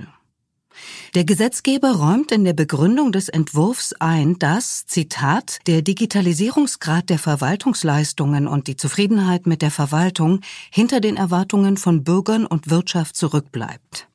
Der 1.13 1.25
Gesetzgeber 1.25 1.91
räumt 1.91 2.31
in 2.31 2.45
der 2.45 2.53
Begründung 2.53 3.11
des 3.11 3.27
Entwurfs 3.27 3.91
ein, 3.99 4.39
dass, 4.39 4.85
Zitat, 4.85 5.59
der 5.67 5.81
Digitalisierungsgrad 5.81 7.09
der 7.09 7.19
Verwaltungsleistungen 7.19 8.47
und 8.47 8.67
die 8.67 8.77
Zufriedenheit 8.77 9.45
mit 9.45 9.61
der 9.61 9.71
Verwaltung 9.71 10.39
hinter 10.71 11.01
den 11.01 11.17
Erwartungen 11.17 11.75
von 11.75 12.05
Bürgern 12.05 12.45
und 12.45 12.69
Wirtschaft 12.69 13.17
zurückbleibt. 13.17 14.07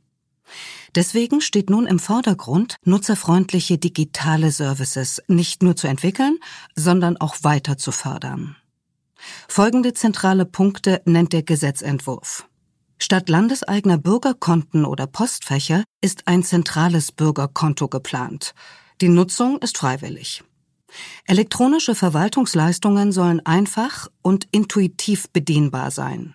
Deswegen 0.94 1.42
steht 1.42 1.68
nun 1.68 1.87
im 1.87 1.99
Vordergrund, 1.99 2.76
nutzerfreundliche 2.87 3.76
digitale 3.76 4.52
Services 4.52 5.23
nicht 5.28 5.62
nur 5.62 5.76
zu 5.76 5.87
entwickeln, 5.87 6.38
sondern 6.75 7.18
auch 7.18 7.37
weiter 7.42 7.76
zu 7.76 7.92
fördern. 7.92 8.56
Folgende 9.48 9.92
zentrale 9.92 10.44
Punkte 10.44 11.02
nennt 11.04 11.32
der 11.32 11.42
Gesetzentwurf. 11.42 12.46
Statt 12.98 13.28
landeseigener 13.28 13.98
Bürgerkonten 13.98 14.84
oder 14.84 15.06
Postfächer 15.06 15.84
ist 16.00 16.28
ein 16.28 16.42
zentrales 16.44 17.10
Bürgerkonto 17.10 17.88
geplant. 17.88 18.54
Die 19.00 19.08
Nutzung 19.08 19.58
ist 19.58 19.78
freiwillig. 19.78 20.44
Elektronische 21.26 21.94
Verwaltungsleistungen 21.94 23.12
sollen 23.12 23.44
einfach 23.44 24.08
und 24.22 24.46
intuitiv 24.52 25.28
bedienbar 25.30 25.90
sein. 25.90 26.34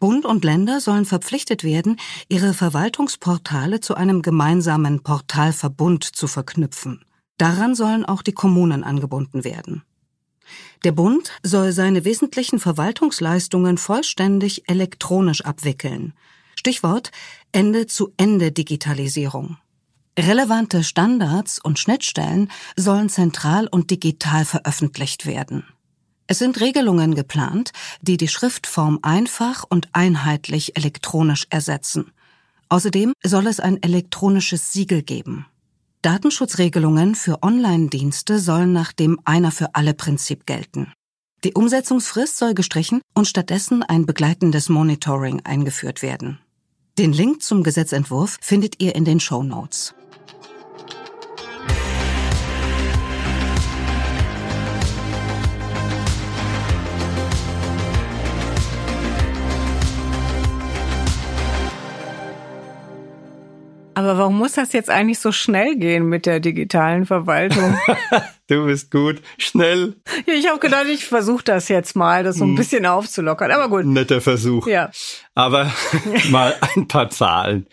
Bund 0.00 0.26
und 0.26 0.44
Länder 0.44 0.80
sollen 0.80 1.04
verpflichtet 1.04 1.62
werden, 1.62 1.96
ihre 2.28 2.54
Verwaltungsportale 2.54 3.80
zu 3.80 3.94
einem 3.94 4.20
gemeinsamen 4.20 5.02
Portalverbund 5.02 6.04
zu 6.04 6.26
verknüpfen. 6.26 7.04
Daran 7.38 7.74
sollen 7.74 8.04
auch 8.04 8.22
die 8.22 8.32
Kommunen 8.32 8.84
angebunden 8.84 9.44
werden. 9.44 9.82
Der 10.84 10.92
Bund 10.92 11.30
soll 11.42 11.72
seine 11.72 12.04
wesentlichen 12.04 12.58
Verwaltungsleistungen 12.58 13.78
vollständig 13.78 14.68
elektronisch 14.68 15.44
abwickeln. 15.44 16.12
Stichwort 16.56 17.10
Ende-zu-Ende-Digitalisierung. 17.52 19.56
Relevante 20.18 20.84
Standards 20.84 21.58
und 21.58 21.78
Schnittstellen 21.78 22.50
sollen 22.76 23.08
zentral 23.08 23.66
und 23.66 23.90
digital 23.90 24.44
veröffentlicht 24.44 25.24
werden. 25.24 25.64
Es 26.26 26.38
sind 26.38 26.60
Regelungen 26.60 27.14
geplant, 27.14 27.72
die 28.00 28.16
die 28.16 28.28
Schriftform 28.28 28.98
einfach 29.02 29.64
und 29.68 29.88
einheitlich 29.92 30.76
elektronisch 30.76 31.46
ersetzen. 31.50 32.12
Außerdem 32.68 33.12
soll 33.22 33.46
es 33.46 33.60
ein 33.60 33.82
elektronisches 33.82 34.72
Siegel 34.72 35.02
geben. 35.02 35.46
Datenschutzregelungen 36.02 37.14
für 37.14 37.44
Online-Dienste 37.44 38.40
sollen 38.40 38.72
nach 38.72 38.92
dem 38.92 39.20
Einer 39.24 39.52
für 39.52 39.76
alle 39.76 39.94
Prinzip 39.94 40.46
gelten. 40.46 40.92
Die 41.44 41.54
Umsetzungsfrist 41.54 42.38
soll 42.38 42.54
gestrichen 42.54 43.02
und 43.14 43.28
stattdessen 43.28 43.84
ein 43.84 44.04
begleitendes 44.04 44.68
Monitoring 44.68 45.42
eingeführt 45.44 46.02
werden. 46.02 46.40
Den 46.98 47.12
Link 47.12 47.42
zum 47.42 47.62
Gesetzentwurf 47.62 48.36
findet 48.40 48.82
ihr 48.82 48.96
in 48.96 49.04
den 49.04 49.20
Show 49.20 49.44
Notes. 49.44 49.94
Aber 64.02 64.18
warum 64.18 64.36
muss 64.36 64.54
das 64.54 64.72
jetzt 64.72 64.90
eigentlich 64.90 65.20
so 65.20 65.30
schnell 65.30 65.76
gehen 65.76 66.08
mit 66.08 66.26
der 66.26 66.40
digitalen 66.40 67.06
Verwaltung? 67.06 67.78
du 68.48 68.66
bist 68.66 68.90
gut, 68.90 69.22
schnell. 69.38 69.94
Ja, 70.26 70.34
ich 70.34 70.48
habe 70.48 70.58
gedacht, 70.58 70.86
ich 70.92 71.04
versuche 71.04 71.44
das 71.44 71.68
jetzt 71.68 71.94
mal, 71.94 72.24
das 72.24 72.38
so 72.38 72.44
ein 72.44 72.50
hm. 72.50 72.56
bisschen 72.56 72.84
aufzulockern. 72.84 73.52
Aber 73.52 73.68
gut. 73.68 73.86
Netter 73.86 74.20
Versuch. 74.20 74.66
Ja. 74.66 74.90
Aber 75.36 75.72
mal 76.30 76.56
ein 76.74 76.88
paar 76.88 77.10
Zahlen. 77.10 77.68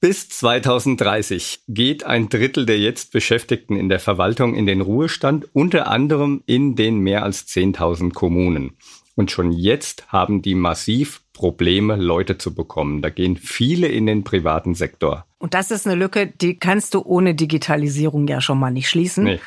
Bis 0.00 0.28
2030 0.28 1.62
geht 1.66 2.04
ein 2.04 2.28
Drittel 2.28 2.64
der 2.64 2.78
jetzt 2.78 3.10
Beschäftigten 3.10 3.74
in 3.74 3.88
der 3.88 3.98
Verwaltung 3.98 4.54
in 4.54 4.64
den 4.64 4.80
Ruhestand, 4.80 5.48
unter 5.54 5.88
anderem 5.88 6.44
in 6.46 6.76
den 6.76 7.00
mehr 7.00 7.24
als 7.24 7.48
10.000 7.48 8.12
Kommunen. 8.12 8.76
Und 9.16 9.32
schon 9.32 9.50
jetzt 9.50 10.06
haben 10.12 10.40
die 10.40 10.54
massiv 10.54 11.22
Probleme, 11.38 11.94
Leute 11.94 12.36
zu 12.36 12.52
bekommen. 12.52 13.00
Da 13.00 13.10
gehen 13.10 13.36
viele 13.36 13.86
in 13.86 14.06
den 14.06 14.24
privaten 14.24 14.74
Sektor. 14.74 15.24
Und 15.38 15.54
das 15.54 15.70
ist 15.70 15.86
eine 15.86 15.94
Lücke, 15.94 16.26
die 16.26 16.58
kannst 16.58 16.94
du 16.94 17.02
ohne 17.02 17.36
Digitalisierung 17.36 18.26
ja 18.26 18.40
schon 18.40 18.58
mal 18.58 18.72
nicht 18.72 18.88
schließen. 18.88 19.22
Nee. 19.22 19.40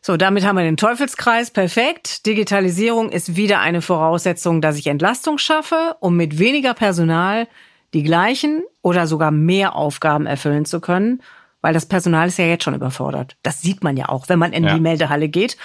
So, 0.00 0.16
damit 0.16 0.44
haben 0.44 0.56
wir 0.56 0.64
den 0.64 0.76
Teufelskreis. 0.76 1.52
Perfekt. 1.52 2.26
Digitalisierung 2.26 3.10
ist 3.10 3.36
wieder 3.36 3.60
eine 3.60 3.82
Voraussetzung, 3.82 4.60
dass 4.60 4.78
ich 4.78 4.88
Entlastung 4.88 5.38
schaffe, 5.38 5.96
um 6.00 6.16
mit 6.16 6.40
weniger 6.40 6.74
Personal 6.74 7.46
die 7.94 8.02
gleichen 8.02 8.64
oder 8.82 9.06
sogar 9.06 9.30
mehr 9.30 9.76
Aufgaben 9.76 10.26
erfüllen 10.26 10.64
zu 10.64 10.80
können, 10.80 11.22
weil 11.60 11.72
das 11.72 11.86
Personal 11.86 12.26
ist 12.26 12.38
ja 12.38 12.46
jetzt 12.46 12.64
schon 12.64 12.74
überfordert. 12.74 13.36
Das 13.44 13.62
sieht 13.62 13.84
man 13.84 13.96
ja 13.96 14.08
auch, 14.08 14.28
wenn 14.28 14.40
man 14.40 14.52
in 14.52 14.64
ja. 14.64 14.74
die 14.74 14.80
Meldehalle 14.80 15.28
geht. 15.28 15.56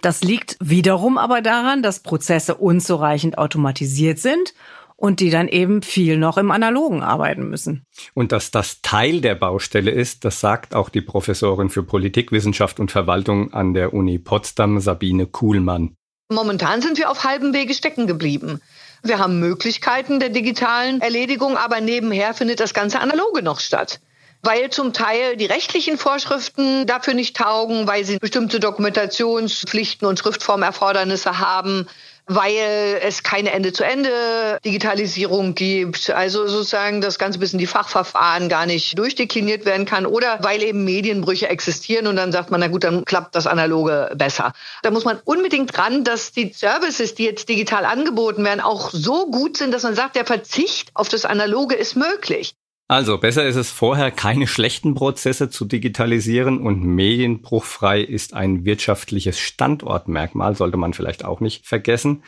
Das 0.00 0.22
liegt 0.22 0.56
wiederum 0.60 1.18
aber 1.18 1.42
daran, 1.42 1.82
dass 1.82 2.00
Prozesse 2.00 2.54
unzureichend 2.54 3.36
automatisiert 3.36 4.18
sind 4.18 4.54
und 4.98 5.20
die 5.20 5.30
dann 5.30 5.46
eben 5.46 5.80
viel 5.82 6.18
noch 6.18 6.36
im 6.38 6.50
Analogen 6.50 7.02
arbeiten 7.02 7.48
müssen. 7.48 7.86
Und 8.14 8.32
dass 8.32 8.50
das 8.50 8.82
Teil 8.82 9.20
der 9.20 9.36
Baustelle 9.36 9.92
ist, 9.92 10.24
das 10.24 10.40
sagt 10.40 10.74
auch 10.74 10.88
die 10.88 11.00
Professorin 11.00 11.70
für 11.70 11.84
Politikwissenschaft 11.84 12.80
und 12.80 12.90
Verwaltung 12.90 13.54
an 13.54 13.74
der 13.74 13.94
Uni 13.94 14.18
Potsdam, 14.18 14.80
Sabine 14.80 15.26
Kuhlmann. 15.26 15.94
Momentan 16.30 16.82
sind 16.82 16.98
wir 16.98 17.10
auf 17.10 17.24
halbem 17.24 17.54
Wege 17.54 17.74
stecken 17.74 18.08
geblieben. 18.08 18.60
Wir 19.04 19.20
haben 19.20 19.38
Möglichkeiten 19.38 20.18
der 20.18 20.30
digitalen 20.30 21.00
Erledigung, 21.00 21.56
aber 21.56 21.80
nebenher 21.80 22.34
findet 22.34 22.58
das 22.58 22.74
ganze 22.74 22.98
Analoge 22.98 23.42
noch 23.42 23.60
statt 23.60 24.00
weil 24.42 24.70
zum 24.70 24.92
Teil 24.92 25.36
die 25.36 25.46
rechtlichen 25.46 25.98
Vorschriften 25.98 26.86
dafür 26.86 27.14
nicht 27.14 27.36
taugen, 27.36 27.86
weil 27.86 28.04
sie 28.04 28.18
bestimmte 28.18 28.60
Dokumentationspflichten 28.60 30.06
und 30.06 30.18
Schriftformerfordernisse 30.18 31.38
haben, 31.38 31.88
weil 32.28 33.00
es 33.02 33.22
keine 33.22 33.52
Ende-zu-Ende-Digitalisierung 33.52 35.54
gibt, 35.54 36.10
also 36.10 36.46
sozusagen 36.46 37.00
das 37.00 37.18
ganze 37.18 37.38
bisschen 37.38 37.58
die 37.58 37.66
Fachverfahren 37.66 38.50
gar 38.50 38.66
nicht 38.66 38.98
durchdekliniert 38.98 39.64
werden 39.64 39.86
kann 39.86 40.04
oder 40.06 40.38
weil 40.42 40.62
eben 40.62 40.84
Medienbrüche 40.84 41.48
existieren 41.48 42.06
und 42.06 42.16
dann 42.16 42.30
sagt 42.30 42.50
man, 42.50 42.60
na 42.60 42.68
gut, 42.68 42.84
dann 42.84 43.06
klappt 43.06 43.34
das 43.34 43.46
Analoge 43.46 44.12
besser. 44.14 44.52
Da 44.82 44.90
muss 44.90 45.06
man 45.06 45.18
unbedingt 45.24 45.74
dran, 45.76 46.04
dass 46.04 46.32
die 46.32 46.52
Services, 46.52 47.14
die 47.14 47.24
jetzt 47.24 47.48
digital 47.48 47.86
angeboten 47.86 48.44
werden, 48.44 48.60
auch 48.60 48.90
so 48.92 49.30
gut 49.30 49.56
sind, 49.56 49.72
dass 49.72 49.84
man 49.84 49.94
sagt, 49.94 50.16
der 50.16 50.26
Verzicht 50.26 50.90
auf 50.94 51.08
das 51.08 51.24
Analoge 51.24 51.74
ist 51.74 51.96
möglich. 51.96 52.57
Also 52.90 53.18
besser 53.18 53.46
ist 53.46 53.56
es 53.56 53.70
vorher, 53.70 54.10
keine 54.10 54.46
schlechten 54.46 54.94
Prozesse 54.94 55.50
zu 55.50 55.66
digitalisieren 55.66 56.58
und 56.58 56.82
medienbruchfrei 56.82 58.00
ist 58.00 58.32
ein 58.32 58.64
wirtschaftliches 58.64 59.38
Standortmerkmal, 59.38 60.56
sollte 60.56 60.78
man 60.78 60.94
vielleicht 60.94 61.22
auch 61.22 61.40
nicht 61.40 61.66
vergessen. 61.66 62.22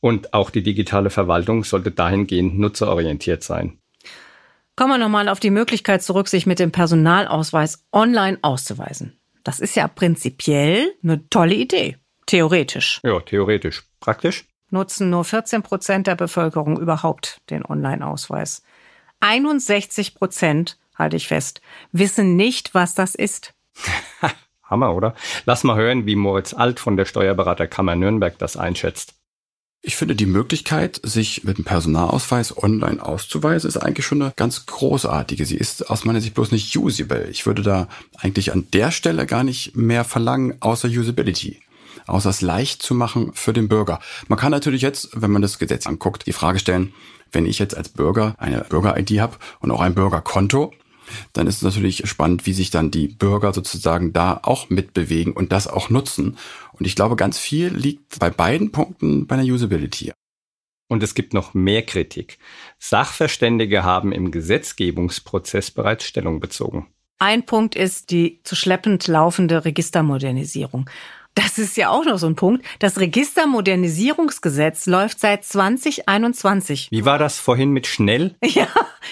Und 0.00 0.32
auch 0.32 0.48
die 0.48 0.62
digitale 0.62 1.10
Verwaltung 1.10 1.64
sollte 1.64 1.90
dahingehend 1.90 2.58
nutzerorientiert 2.58 3.42
sein. 3.42 3.78
Kommen 4.74 4.92
wir 4.92 4.98
nochmal 4.98 5.28
auf 5.28 5.40
die 5.40 5.50
Möglichkeit 5.50 6.02
zurück, 6.02 6.28
sich 6.28 6.46
mit 6.46 6.60
dem 6.60 6.72
Personalausweis 6.72 7.84
online 7.92 8.38
auszuweisen. 8.40 9.18
Das 9.44 9.60
ist 9.60 9.76
ja 9.76 9.86
prinzipiell 9.86 10.94
eine 11.02 11.28
tolle 11.28 11.54
Idee. 11.54 11.98
Theoretisch. 12.24 13.00
Ja, 13.04 13.20
theoretisch. 13.20 13.84
Praktisch? 14.00 14.46
Nutzen 14.70 15.10
nur 15.10 15.24
14 15.24 15.62
Prozent 15.62 16.06
der 16.06 16.16
Bevölkerung 16.16 16.78
überhaupt 16.78 17.38
den 17.50 17.64
Online-Ausweis. 17.64 18.62
61 19.20 20.14
Prozent, 20.14 20.78
halte 20.94 21.16
ich 21.16 21.28
fest, 21.28 21.60
wissen 21.92 22.36
nicht, 22.36 22.74
was 22.74 22.94
das 22.94 23.14
ist. 23.14 23.54
Hammer, 24.62 24.94
oder? 24.94 25.14
Lass 25.44 25.64
mal 25.64 25.76
hören, 25.76 26.06
wie 26.06 26.16
Moritz 26.16 26.52
Alt 26.52 26.80
von 26.80 26.96
der 26.96 27.04
Steuerberaterkammer 27.04 27.94
Nürnberg 27.94 28.38
das 28.38 28.56
einschätzt. 28.56 29.14
Ich 29.82 29.94
finde, 29.94 30.16
die 30.16 30.26
Möglichkeit, 30.26 31.00
sich 31.04 31.44
mit 31.44 31.58
dem 31.58 31.64
Personalausweis 31.64 32.60
online 32.60 33.00
auszuweisen, 33.00 33.68
ist 33.68 33.76
eigentlich 33.76 34.04
schon 34.04 34.20
eine 34.20 34.32
ganz 34.34 34.66
großartige. 34.66 35.46
Sie 35.46 35.56
ist 35.56 35.88
aus 35.90 36.04
meiner 36.04 36.20
Sicht 36.20 36.34
bloß 36.34 36.50
nicht 36.50 36.76
usable. 36.76 37.28
Ich 37.30 37.46
würde 37.46 37.62
da 37.62 37.86
eigentlich 38.18 38.52
an 38.52 38.66
der 38.72 38.90
Stelle 38.90 39.26
gar 39.26 39.44
nicht 39.44 39.76
mehr 39.76 40.02
verlangen, 40.02 40.56
außer 40.60 40.88
Usability 40.88 41.60
außer 42.06 42.30
es 42.30 42.40
leicht 42.40 42.82
zu 42.82 42.94
machen 42.94 43.32
für 43.34 43.52
den 43.52 43.68
Bürger. 43.68 44.00
Man 44.28 44.38
kann 44.38 44.50
natürlich 44.50 44.82
jetzt, 44.82 45.10
wenn 45.20 45.30
man 45.30 45.42
das 45.42 45.58
Gesetz 45.58 45.86
anguckt, 45.86 46.26
die 46.26 46.32
Frage 46.32 46.58
stellen, 46.58 46.92
wenn 47.32 47.46
ich 47.46 47.58
jetzt 47.58 47.76
als 47.76 47.88
Bürger 47.88 48.34
eine 48.38 48.60
Bürger-ID 48.62 49.20
habe 49.20 49.36
und 49.60 49.70
auch 49.70 49.80
ein 49.80 49.94
Bürgerkonto, 49.94 50.72
dann 51.32 51.46
ist 51.46 51.56
es 51.56 51.62
natürlich 51.62 52.08
spannend, 52.08 52.46
wie 52.46 52.52
sich 52.52 52.70
dann 52.70 52.90
die 52.90 53.08
Bürger 53.08 53.52
sozusagen 53.52 54.12
da 54.12 54.40
auch 54.42 54.70
mitbewegen 54.70 55.32
und 55.32 55.52
das 55.52 55.68
auch 55.68 55.90
nutzen. 55.90 56.36
Und 56.72 56.86
ich 56.86 56.96
glaube, 56.96 57.16
ganz 57.16 57.38
viel 57.38 57.68
liegt 57.68 58.18
bei 58.18 58.30
beiden 58.30 58.72
Punkten 58.72 59.26
bei 59.26 59.36
der 59.36 59.44
Usability. 59.44 60.12
Und 60.88 61.02
es 61.02 61.14
gibt 61.14 61.34
noch 61.34 61.54
mehr 61.54 61.82
Kritik. 61.82 62.38
Sachverständige 62.78 63.82
haben 63.82 64.12
im 64.12 64.30
Gesetzgebungsprozess 64.30 65.72
bereits 65.72 66.04
Stellung 66.04 66.38
bezogen. 66.38 66.86
Ein 67.18 67.46
Punkt 67.46 67.74
ist 67.74 68.10
die 68.10 68.40
zu 68.44 68.54
schleppend 68.54 69.06
laufende 69.06 69.64
Registermodernisierung. 69.64 70.88
Das 71.36 71.58
ist 71.58 71.76
ja 71.76 71.90
auch 71.90 72.06
noch 72.06 72.16
so 72.16 72.26
ein 72.26 72.34
Punkt. 72.34 72.64
Das 72.78 72.98
Registermodernisierungsgesetz 72.98 74.86
läuft 74.86 75.20
seit 75.20 75.44
2021. 75.44 76.88
Wie 76.90 77.04
war 77.04 77.18
das 77.18 77.38
vorhin 77.38 77.70
mit 77.70 77.86
schnell? 77.86 78.34
Ja, 78.44 78.68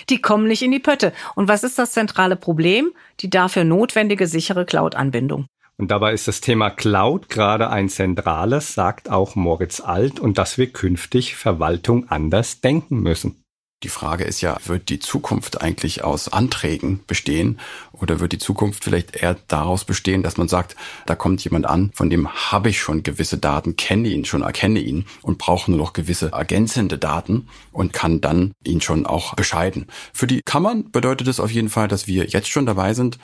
die 0.09 0.23
kommen 0.23 0.47
nicht 0.47 0.63
in 0.63 0.71
die 0.71 0.79
Pötte. 0.79 1.13
Und 1.35 1.49
was 1.49 1.65
ist 1.65 1.79
das 1.79 1.93
zentrale 1.93 2.37
Problem? 2.37 2.93
Die 3.21 3.29
dafür 3.29 3.65
notwendige 3.65 4.27
sichere 4.27 4.65
Cloud-Anbindung. 4.65 5.47
Und 5.77 5.91
dabei 5.91 6.15
ist 6.15 6.27
das 6.27 6.41
Thema 6.41 6.71
Cloud 6.71 7.29
gerade 7.29 7.69
ein 7.69 7.91
zentrales, 7.91 8.75
sagt 8.75 9.11
auch 9.11 9.35
Moritz 9.35 9.81
Alt, 9.81 10.19
und 10.19 10.39
dass 10.39 10.57
wir 10.57 10.73
künftig 10.73 11.37
Verwaltung 11.37 12.09
anders 12.09 12.63
denken 12.63 13.01
müssen. 13.01 13.44
Die 13.85 13.91
Frage 13.91 14.25
ist 14.25 14.41
ja, 14.41 14.57
wird 14.65 14.89
die 14.89 14.99
Zukunft 14.99 15.61
eigentlich 15.61 16.03
aus 16.03 16.33
Anträgen 16.33 17.01
bestehen 17.07 17.61
oder 17.93 18.19
wird 18.19 18.33
die 18.33 18.39
Zukunft 18.39 18.83
vielleicht 18.83 19.15
eher 19.15 19.37
daraus 19.47 19.85
bestehen, 19.85 20.23
dass 20.23 20.39
man 20.39 20.49
sagt, 20.49 20.75
da 21.05 21.15
kommt 21.15 21.45
jemand 21.45 21.67
an, 21.67 21.91
von 21.93 22.09
dem 22.09 22.31
habe 22.31 22.71
ich 22.71 22.81
schon 22.81 23.03
gewisse 23.03 23.37
Daten, 23.37 23.77
kenne 23.77 24.09
ihn 24.09 24.25
schon, 24.25 24.41
erkenne 24.41 24.81
ihn 24.81 25.05
und 25.21 25.37
brauche 25.37 25.71
nur 25.71 25.79
noch 25.79 25.93
gewisse 25.93 26.33
ergänzende 26.33 26.97
Daten 26.97 27.49
und 27.73 27.93
kann 27.93 28.23
dann 28.23 28.53
ihn 28.65 28.81
schon 28.81 29.05
auch 29.05 29.35
bescheiden. 29.35 29.87
Für 30.15 30.27
die 30.27 30.41
Kammern 30.43 30.91
bedeutet 30.91 31.29
es 31.29 31.39
auf 31.39 31.51
jeden 31.51 31.69
Fall, 31.69 31.87
dass 31.87 32.07
wir 32.07 32.25
jetzt 32.25 32.49
schon 32.49 32.65
dabei 32.65 32.95
sind, 32.95 33.19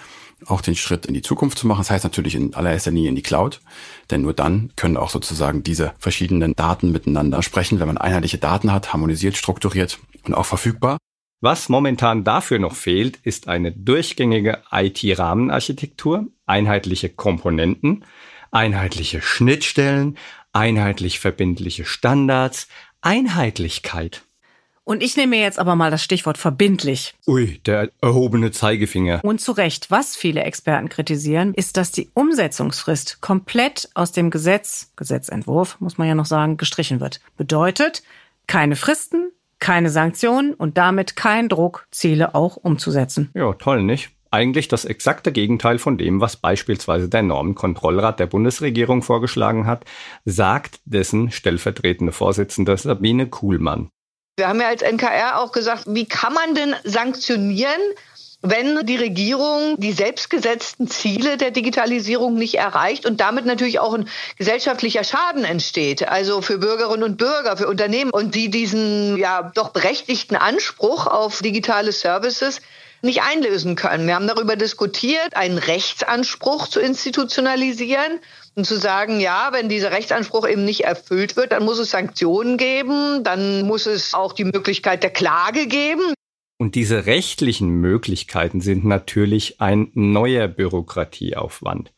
auch 0.47 0.61
den 0.61 0.77
Schritt 0.77 1.07
in 1.07 1.15
die 1.15 1.23
Zukunft 1.23 1.59
zu 1.59 1.67
machen. 1.67 1.81
Das 1.81 1.91
heißt 1.91 2.05
natürlich 2.05 2.35
in 2.35 2.53
allererster 2.55 2.91
Linie 2.91 3.09
in 3.09 3.17
die 3.17 3.23
Cloud, 3.23 3.63
denn 4.11 4.23
nur 4.23 4.35
dann 4.35 4.73
können 4.77 4.99
auch 4.99 5.11
sozusagen 5.11 5.63
diese 5.63 5.95
verschiedenen 5.99 6.55
Daten 6.55 6.93
miteinander 6.93 7.43
sprechen, 7.43 7.81
wenn 7.81 7.87
man 7.87 7.99
einheitliche 7.99 8.39
Daten 8.39 8.73
hat, 8.73 8.93
harmonisiert, 8.93 9.39
strukturiert 9.39 9.99
und 10.27 10.35
auch 10.35 10.47
verfügbar. 10.47 10.99
Was 11.41 11.71
momentan 11.71 12.23
dafür 12.23 12.59
noch 12.59 12.75
fehlt, 12.75 13.19
ist 13.23 13.49
eine 13.49 13.73
durchgängige 13.73 14.63
IT-Rahmenarchitektur, 14.71 16.27
einheitliche 16.45 17.09
Komponenten, 17.09 18.05
einheitliche 18.51 19.23
Schnittstellen, 19.23 20.19
einheitlich 20.53 21.19
verbindliche 21.19 21.87
Standards, 21.87 22.69
Einheitlichkeit. 23.01 24.23
Und 24.85 25.03
ich 25.03 25.17
nehme 25.17 25.37
jetzt 25.37 25.59
aber 25.59 25.77
mal 25.77 25.91
das 25.91 26.03
Stichwort 26.03 26.37
verbindlich. 26.37 27.15
Ui, 27.27 27.61
der 27.65 27.91
erhobene 28.01 28.51
Zeigefinger. 28.51 29.21
Und 29.23 29.41
zu 29.41 29.53
Recht, 29.53 29.91
was 29.91 30.17
viele 30.17 30.43
Experten 30.43 30.89
kritisieren, 30.89 31.55
ist, 31.55 31.77
dass 31.77 31.93
die 31.93 32.11
Umsetzungsfrist 32.15 33.21
komplett 33.21 33.89
aus 33.95 34.13
dem 34.13 34.31
Gesetz, 34.31 34.91
Gesetzentwurf, 34.97 35.81
muss 35.81 35.97
man 35.97 36.09
ja 36.09 36.15
noch 36.15 36.27
sagen, 36.27 36.57
gestrichen 36.57 37.01
wird. 37.01 37.21
Bedeutet, 37.37 38.03
keine 38.47 38.75
Fristen, 38.75 39.31
keine 39.61 39.91
Sanktionen 39.91 40.55
und 40.55 40.79
damit 40.79 41.17
kein 41.17 41.49
Druck, 41.49 41.87
Ziele 41.91 42.35
auch 42.35 42.57
umzusetzen. 42.57 43.31
Ja, 43.35 43.53
toll, 43.53 43.83
nicht? 43.83 44.11
Eigentlich 44.33 44.69
das 44.69 44.85
exakte 44.85 45.33
Gegenteil 45.33 45.79
von 45.79 45.99
dem, 45.99 46.21
was 46.21 46.37
beispielsweise 46.37 47.09
der 47.09 47.23
Normenkontrollrat 47.23 48.21
der 48.21 48.27
Bundesregierung 48.27 49.03
vorgeschlagen 49.03 49.67
hat, 49.67 49.85
sagt 50.25 50.81
dessen 50.85 51.33
stellvertretende 51.33 52.13
Vorsitzende 52.13 52.77
Sabine 52.77 53.27
Kuhlmann. 53.27 53.91
Wir 54.37 54.49
haben 54.49 54.61
ja 54.61 54.69
als 54.69 54.83
NKR 54.83 55.41
auch 55.41 55.53
gesagt, 55.53 55.85
wie 55.89 56.07
kann 56.07 56.33
man 56.33 56.55
denn 56.55 56.75
sanktionieren, 56.85 57.81
wenn 58.43 58.87
die 58.87 58.97
Regierung 58.97 59.77
die 59.79 59.93
selbstgesetzten 59.93 60.89
Ziele 60.89 61.37
der 61.37 61.51
Digitalisierung 61.51 62.35
nicht 62.35 62.55
erreicht 62.55 63.05
und 63.05 63.21
damit 63.21 63.45
natürlich 63.45 63.81
auch 63.81 63.93
ein 63.93 64.09
gesellschaftlicher 64.39 65.05
Schaden 65.05 65.45
entsteht, 65.45 66.09
also 66.09 66.41
für 66.41 66.59
Bürgerinnen 66.59 67.03
und 67.03 67.19
Bürger, 67.19 67.57
für 67.57 67.69
Unternehmen 67.69 68.11
und 68.11 68.35
die 68.35 68.51
diesen 68.51 69.19
ja 69.19 69.51
doch 69.55 69.71
berechtigten 69.71 70.37
Anspruch 70.37 71.07
auf 71.07 71.43
digitale 71.43 71.93
Services 71.93 72.61
nicht 73.03 73.23
einlösen 73.23 73.77
können. 73.77 74.07
Wir 74.07 74.15
haben 74.15 74.29
darüber 74.29 74.57
diskutiert, 74.57 75.37
einen 75.37 75.59
Rechtsanspruch 75.59 76.69
zu 76.69 76.81
institutionalisieren 76.81 78.21
und 78.57 78.67
zu 78.67 78.77
sagen, 78.77 79.21
ja, 79.21 79.51
wenn 79.53 79.69
dieser 79.69 79.91
Rechtsanspruch 79.91 80.47
eben 80.47 80.65
nicht 80.65 80.85
erfüllt 80.85 81.37
wird, 81.37 81.53
dann 81.53 81.65
muss 81.65 81.79
es 81.79 81.91
Sanktionen 81.91 82.57
geben, 82.57 83.25
dann 83.25 83.63
muss 83.63 83.87
es 83.87 84.13
auch 84.13 84.33
die 84.33 84.45
Möglichkeit 84.45 85.03
der 85.03 85.11
Klage 85.11 85.67
geben. 85.67 86.15
Und 86.61 86.75
diese 86.75 87.07
rechtlichen 87.07 87.71
Möglichkeiten 87.71 88.61
sind 88.61 88.85
natürlich 88.85 89.63
ein 89.63 89.91
neuer 89.95 90.47
Bürokratieaufwand. 90.47 91.91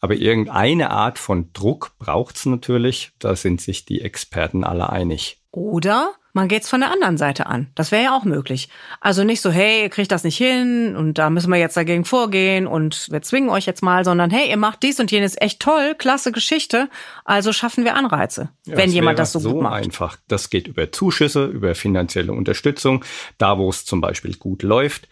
Aber 0.00 0.16
irgendeine 0.16 0.90
Art 0.90 1.20
von 1.20 1.52
Druck 1.52 1.92
braucht 2.00 2.34
es 2.34 2.46
natürlich, 2.46 3.12
da 3.20 3.36
sind 3.36 3.60
sich 3.60 3.84
die 3.84 4.00
Experten 4.00 4.64
alle 4.64 4.90
einig. 4.90 5.41
Oder 5.52 6.14
man 6.32 6.48
geht's 6.48 6.70
von 6.70 6.80
der 6.80 6.90
anderen 6.90 7.18
Seite 7.18 7.44
an. 7.46 7.68
Das 7.74 7.92
wäre 7.92 8.04
ja 8.04 8.16
auch 8.16 8.24
möglich. 8.24 8.70
Also 9.02 9.22
nicht 9.22 9.42
so, 9.42 9.50
hey, 9.50 9.82
ihr 9.82 9.90
kriegt 9.90 10.10
das 10.10 10.24
nicht 10.24 10.38
hin 10.38 10.96
und 10.96 11.18
da 11.18 11.28
müssen 11.28 11.50
wir 11.52 11.58
jetzt 11.58 11.76
dagegen 11.76 12.06
vorgehen 12.06 12.66
und 12.66 13.08
wir 13.10 13.20
zwingen 13.20 13.50
euch 13.50 13.66
jetzt 13.66 13.82
mal, 13.82 14.02
sondern 14.02 14.30
hey, 14.30 14.48
ihr 14.48 14.56
macht 14.56 14.82
dies 14.82 14.98
und 14.98 15.10
jenes 15.10 15.38
echt 15.38 15.60
toll, 15.60 15.94
klasse 15.96 16.32
Geschichte, 16.32 16.88
also 17.26 17.52
schaffen 17.52 17.84
wir 17.84 17.96
Anreize, 17.96 18.48
ja, 18.64 18.78
wenn 18.78 18.90
jemand 18.90 19.18
das 19.18 19.32
so, 19.32 19.40
so 19.40 19.52
gut 19.52 19.62
macht. 19.62 19.84
einfach. 19.84 20.16
Das 20.26 20.48
geht 20.48 20.68
über 20.68 20.90
Zuschüsse, 20.90 21.44
über 21.44 21.74
finanzielle 21.74 22.32
Unterstützung, 22.32 23.04
da 23.36 23.58
wo 23.58 23.68
es 23.68 23.84
zum 23.84 24.00
Beispiel 24.00 24.36
gut 24.36 24.62
läuft. 24.62 25.08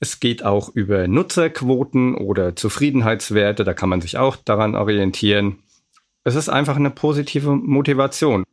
Es 0.00 0.18
geht 0.18 0.44
auch 0.44 0.68
über 0.74 1.06
Nutzerquoten 1.06 2.16
oder 2.16 2.56
Zufriedenheitswerte, 2.56 3.62
da 3.62 3.72
kann 3.72 3.88
man 3.88 4.00
sich 4.00 4.18
auch 4.18 4.34
daran 4.34 4.74
orientieren. 4.74 5.60
Es 6.24 6.34
ist 6.34 6.48
einfach 6.48 6.74
eine 6.74 6.90
positive 6.90 7.54
Motivation. 7.54 8.44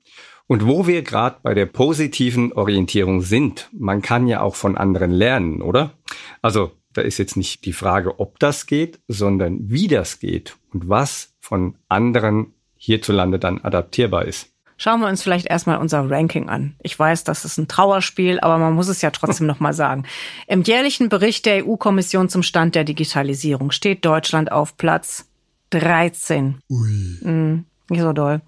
Und 0.47 0.67
wo 0.67 0.87
wir 0.87 1.01
gerade 1.03 1.37
bei 1.41 1.53
der 1.53 1.65
positiven 1.65 2.53
Orientierung 2.53 3.21
sind, 3.21 3.69
man 3.71 4.01
kann 4.01 4.27
ja 4.27 4.41
auch 4.41 4.55
von 4.55 4.77
anderen 4.77 5.11
lernen, 5.11 5.61
oder? 5.61 5.93
Also 6.41 6.71
da 6.93 7.01
ist 7.01 7.17
jetzt 7.17 7.37
nicht 7.37 7.65
die 7.65 7.73
Frage, 7.73 8.19
ob 8.19 8.39
das 8.39 8.65
geht, 8.65 8.99
sondern 9.07 9.69
wie 9.69 9.87
das 9.87 10.19
geht 10.19 10.57
und 10.73 10.89
was 10.89 11.33
von 11.39 11.75
anderen 11.89 12.53
hierzulande 12.75 13.39
dann 13.39 13.61
adaptierbar 13.61 14.25
ist. 14.25 14.49
Schauen 14.77 14.99
wir 14.99 15.07
uns 15.07 15.23
vielleicht 15.23 15.45
erstmal 15.45 15.77
unser 15.77 16.09
Ranking 16.09 16.49
an. 16.49 16.75
Ich 16.81 16.97
weiß, 16.97 17.23
das 17.23 17.45
ist 17.45 17.57
ein 17.57 17.67
Trauerspiel, 17.67 18.39
aber 18.39 18.57
man 18.57 18.73
muss 18.73 18.89
es 18.89 19.01
ja 19.01 19.11
trotzdem 19.11 19.47
nochmal 19.47 19.73
sagen. 19.73 20.03
Im 20.47 20.63
jährlichen 20.63 21.09
Bericht 21.09 21.45
der 21.45 21.65
EU-Kommission 21.65 22.27
zum 22.27 22.43
Stand 22.43 22.75
der 22.75 22.83
Digitalisierung 22.83 23.71
steht 23.71 24.03
Deutschland 24.03 24.51
auf 24.51 24.75
Platz 24.77 25.29
13. 25.69 26.59
Ui. 26.69 26.89
Mm, 27.21 27.65
nicht 27.89 28.01
so 28.01 28.13
doll. 28.13 28.41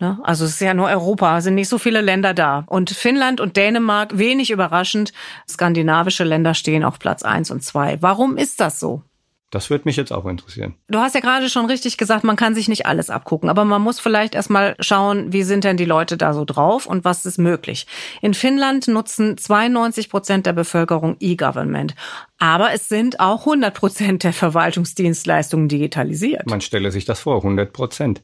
Ne? 0.00 0.18
Also 0.22 0.46
es 0.46 0.52
ist 0.52 0.60
ja 0.60 0.74
nur 0.74 0.88
Europa, 0.88 1.40
sind 1.42 1.54
nicht 1.54 1.68
so 1.68 1.78
viele 1.78 2.00
Länder 2.00 2.34
da. 2.34 2.64
Und 2.66 2.90
Finnland 2.90 3.40
und 3.40 3.56
Dänemark, 3.56 4.18
wenig 4.18 4.50
überraschend, 4.50 5.12
skandinavische 5.48 6.24
Länder 6.24 6.54
stehen 6.54 6.84
auf 6.84 6.98
Platz 6.98 7.22
eins 7.22 7.50
und 7.50 7.62
zwei. 7.62 7.98
Warum 8.00 8.36
ist 8.36 8.60
das 8.60 8.80
so? 8.80 9.02
Das 9.50 9.68
würde 9.68 9.82
mich 9.84 9.96
jetzt 9.96 10.12
auch 10.12 10.26
interessieren. 10.26 10.74
Du 10.88 11.00
hast 11.00 11.16
ja 11.16 11.20
gerade 11.20 11.50
schon 11.50 11.66
richtig 11.66 11.96
gesagt, 11.96 12.22
man 12.22 12.36
kann 12.36 12.54
sich 12.54 12.68
nicht 12.68 12.86
alles 12.86 13.10
abgucken, 13.10 13.50
aber 13.50 13.64
man 13.64 13.82
muss 13.82 13.98
vielleicht 13.98 14.36
erstmal 14.36 14.76
schauen, 14.78 15.32
wie 15.32 15.42
sind 15.42 15.64
denn 15.64 15.76
die 15.76 15.84
Leute 15.84 16.16
da 16.16 16.34
so 16.34 16.44
drauf 16.44 16.86
und 16.86 17.04
was 17.04 17.26
ist 17.26 17.38
möglich. 17.38 17.88
In 18.22 18.32
Finnland 18.32 18.86
nutzen 18.86 19.36
92 19.36 20.08
Prozent 20.08 20.46
der 20.46 20.52
Bevölkerung 20.52 21.16
E-Government, 21.18 21.96
aber 22.38 22.72
es 22.72 22.88
sind 22.88 23.18
auch 23.18 23.40
100 23.40 23.74
Prozent 23.74 24.22
der 24.22 24.32
Verwaltungsdienstleistungen 24.32 25.68
digitalisiert. 25.68 26.48
Man 26.48 26.60
stelle 26.60 26.92
sich 26.92 27.04
das 27.04 27.18
vor, 27.18 27.38
100 27.38 27.72
Prozent. 27.72 28.22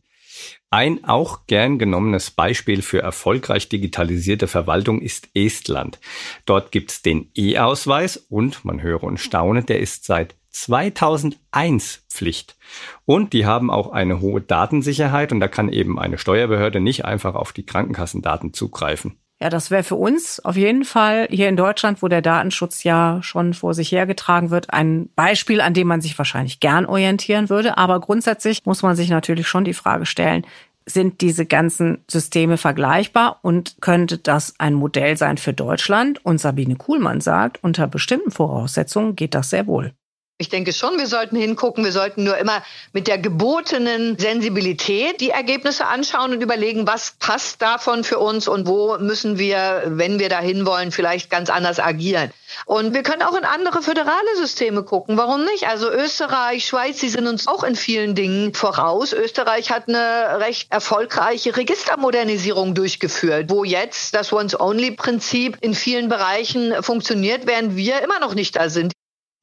Ein 0.70 1.04
auch 1.04 1.46
gern 1.46 1.78
genommenes 1.78 2.30
Beispiel 2.30 2.82
für 2.82 3.00
erfolgreich 3.00 3.68
digitalisierte 3.68 4.48
Verwaltung 4.48 5.00
ist 5.00 5.28
Estland. 5.34 5.98
Dort 6.44 6.72
gibt's 6.72 7.02
den 7.02 7.30
E-Ausweis 7.34 8.16
und, 8.16 8.64
man 8.64 8.82
höre 8.82 9.02
und 9.02 9.18
staune, 9.18 9.62
der 9.62 9.80
ist 9.80 10.04
seit 10.04 10.34
2001 10.50 12.04
Pflicht. 12.08 12.56
Und 13.04 13.32
die 13.32 13.46
haben 13.46 13.70
auch 13.70 13.90
eine 13.92 14.20
hohe 14.20 14.40
Datensicherheit 14.40 15.32
und 15.32 15.40
da 15.40 15.48
kann 15.48 15.68
eben 15.68 15.98
eine 15.98 16.18
Steuerbehörde 16.18 16.80
nicht 16.80 17.04
einfach 17.04 17.34
auf 17.34 17.52
die 17.52 17.66
Krankenkassendaten 17.66 18.54
zugreifen. 18.54 19.18
Ja, 19.40 19.50
das 19.50 19.70
wäre 19.70 19.82
für 19.82 19.96
uns 19.96 20.40
auf 20.40 20.56
jeden 20.56 20.84
Fall 20.84 21.28
hier 21.30 21.50
in 21.50 21.56
Deutschland, 21.56 22.02
wo 22.02 22.08
der 22.08 22.22
Datenschutz 22.22 22.84
ja 22.84 23.18
schon 23.22 23.52
vor 23.52 23.74
sich 23.74 23.92
hergetragen 23.92 24.50
wird, 24.50 24.72
ein 24.72 25.10
Beispiel, 25.14 25.60
an 25.60 25.74
dem 25.74 25.88
man 25.88 26.00
sich 26.00 26.16
wahrscheinlich 26.16 26.58
gern 26.58 26.86
orientieren 26.86 27.50
würde. 27.50 27.76
Aber 27.76 28.00
grundsätzlich 28.00 28.64
muss 28.64 28.82
man 28.82 28.96
sich 28.96 29.10
natürlich 29.10 29.46
schon 29.46 29.64
die 29.64 29.74
Frage 29.74 30.06
stellen, 30.06 30.46
sind 30.86 31.20
diese 31.20 31.44
ganzen 31.44 31.98
Systeme 32.08 32.56
vergleichbar 32.56 33.40
und 33.42 33.76
könnte 33.80 34.18
das 34.18 34.54
ein 34.58 34.72
Modell 34.72 35.16
sein 35.18 35.36
für 35.36 35.52
Deutschland? 35.52 36.24
Und 36.24 36.38
Sabine 36.38 36.76
Kuhlmann 36.76 37.20
sagt, 37.20 37.62
unter 37.62 37.88
bestimmten 37.88 38.30
Voraussetzungen 38.30 39.16
geht 39.16 39.34
das 39.34 39.50
sehr 39.50 39.66
wohl. 39.66 39.92
Ich 40.38 40.50
denke 40.50 40.74
schon, 40.74 40.98
wir 40.98 41.06
sollten 41.06 41.34
hingucken. 41.34 41.82
Wir 41.82 41.92
sollten 41.92 42.24
nur 42.24 42.36
immer 42.36 42.62
mit 42.92 43.08
der 43.08 43.16
gebotenen 43.16 44.18
Sensibilität 44.18 45.22
die 45.22 45.30
Ergebnisse 45.30 45.86
anschauen 45.86 46.34
und 46.34 46.42
überlegen, 46.42 46.86
was 46.86 47.14
passt 47.18 47.62
davon 47.62 48.04
für 48.04 48.18
uns 48.18 48.46
und 48.46 48.66
wo 48.66 48.98
müssen 48.98 49.38
wir, 49.38 49.84
wenn 49.86 50.18
wir 50.18 50.28
dahin 50.28 50.66
wollen, 50.66 50.92
vielleicht 50.92 51.30
ganz 51.30 51.48
anders 51.48 51.80
agieren. 51.80 52.30
Und 52.66 52.92
wir 52.92 53.02
können 53.02 53.22
auch 53.22 53.34
in 53.34 53.44
andere 53.46 53.80
föderale 53.80 54.36
Systeme 54.36 54.82
gucken. 54.82 55.16
Warum 55.16 55.42
nicht? 55.46 55.68
Also 55.68 55.90
Österreich, 55.90 56.66
Schweiz, 56.66 56.98
die 56.98 57.08
sind 57.08 57.26
uns 57.26 57.48
auch 57.48 57.64
in 57.64 57.74
vielen 57.74 58.14
Dingen 58.14 58.52
voraus. 58.52 59.14
Österreich 59.14 59.70
hat 59.70 59.88
eine 59.88 60.38
recht 60.38 60.70
erfolgreiche 60.70 61.56
Registermodernisierung 61.56 62.74
durchgeführt, 62.74 63.48
wo 63.48 63.64
jetzt 63.64 64.14
das 64.14 64.34
Once-Only-Prinzip 64.34 65.56
in 65.62 65.74
vielen 65.74 66.10
Bereichen 66.10 66.74
funktioniert, 66.82 67.46
während 67.46 67.74
wir 67.74 68.02
immer 68.02 68.20
noch 68.20 68.34
nicht 68.34 68.54
da 68.56 68.68
sind. 68.68 68.92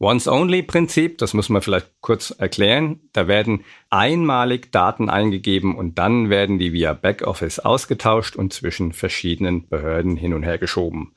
Once-Only-Prinzip, 0.04 1.18
das 1.18 1.34
muss 1.34 1.50
man 1.50 1.62
vielleicht 1.62 1.90
kurz 2.02 2.32
erklären. 2.32 3.00
Da 3.14 3.28
werden 3.28 3.64
einmalig 3.90 4.72
Daten 4.72 5.10
eingegeben 5.10 5.76
und 5.76 5.98
dann 5.98 6.30
werden 6.30 6.60
die 6.60 6.74
via 6.74 6.94
Backoffice 6.94 7.60
ausgetauscht 7.60 8.36
und 8.36 8.54
zwischen 8.54 8.94
verschiedenen 8.94 9.68
Behörden 9.68 10.18
hin 10.18 10.34
und 10.34 10.44
her 10.44 10.58
geschoben. 10.58 11.14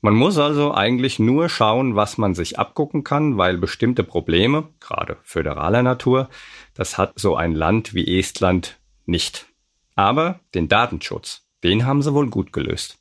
Man 0.00 0.14
muss 0.14 0.38
also 0.38 0.72
eigentlich 0.72 1.18
nur 1.18 1.50
schauen, 1.50 1.94
was 1.94 2.16
man 2.16 2.34
sich 2.34 2.58
abgucken 2.58 3.04
kann, 3.04 3.36
weil 3.36 3.58
bestimmte 3.58 4.02
Probleme, 4.02 4.68
gerade 4.80 5.18
föderaler 5.22 5.82
Natur, 5.82 6.30
das 6.74 6.96
hat 6.96 7.12
so 7.16 7.36
ein 7.36 7.54
Land 7.54 7.92
wie 7.94 8.18
Estland 8.18 8.78
nicht. 9.04 9.46
Aber 9.94 10.40
den 10.54 10.68
Datenschutz, 10.68 11.46
den 11.62 11.84
haben 11.84 12.00
sie 12.00 12.14
wohl 12.14 12.30
gut 12.30 12.52
gelöst 12.52 12.99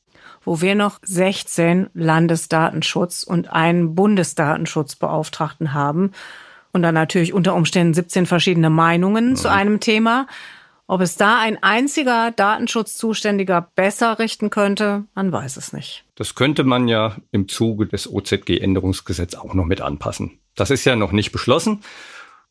wo 0.50 0.62
wir 0.62 0.74
noch 0.74 0.98
16 1.04 1.92
Landesdatenschutz 1.94 3.22
und 3.22 3.52
einen 3.52 3.94
Bundesdatenschutzbeauftragten 3.94 5.76
haben 5.76 6.10
und 6.72 6.82
dann 6.82 6.96
natürlich 6.96 7.34
unter 7.34 7.54
Umständen 7.54 7.94
17 7.94 8.26
verschiedene 8.26 8.72
Meinungen 8.72 9.30
mhm. 9.30 9.36
zu 9.36 9.52
einem 9.52 9.80
Thema. 9.80 10.26
Ob 10.88 11.02
es 11.02 11.18
da 11.18 11.40
ein 11.40 11.62
einziger 11.62 12.32
Datenschutzzuständiger 12.32 13.70
besser 13.76 14.18
richten 14.18 14.50
könnte, 14.50 15.04
man 15.14 15.32
weiß 15.32 15.58
es 15.58 15.72
nicht. 15.72 16.04
Das 16.16 16.34
könnte 16.34 16.64
man 16.64 16.88
ja 16.88 17.18
im 17.32 17.48
Zuge 17.48 17.86
des 17.86 18.12
OZG-Änderungsgesetzes 18.12 19.40
auch 19.40 19.54
noch 19.54 19.66
mit 19.66 19.82
anpassen. 19.82 20.40
Das 20.56 20.72
ist 20.72 20.84
ja 20.84 20.96
noch 20.96 21.12
nicht 21.12 21.32
beschlossen, 21.32 21.84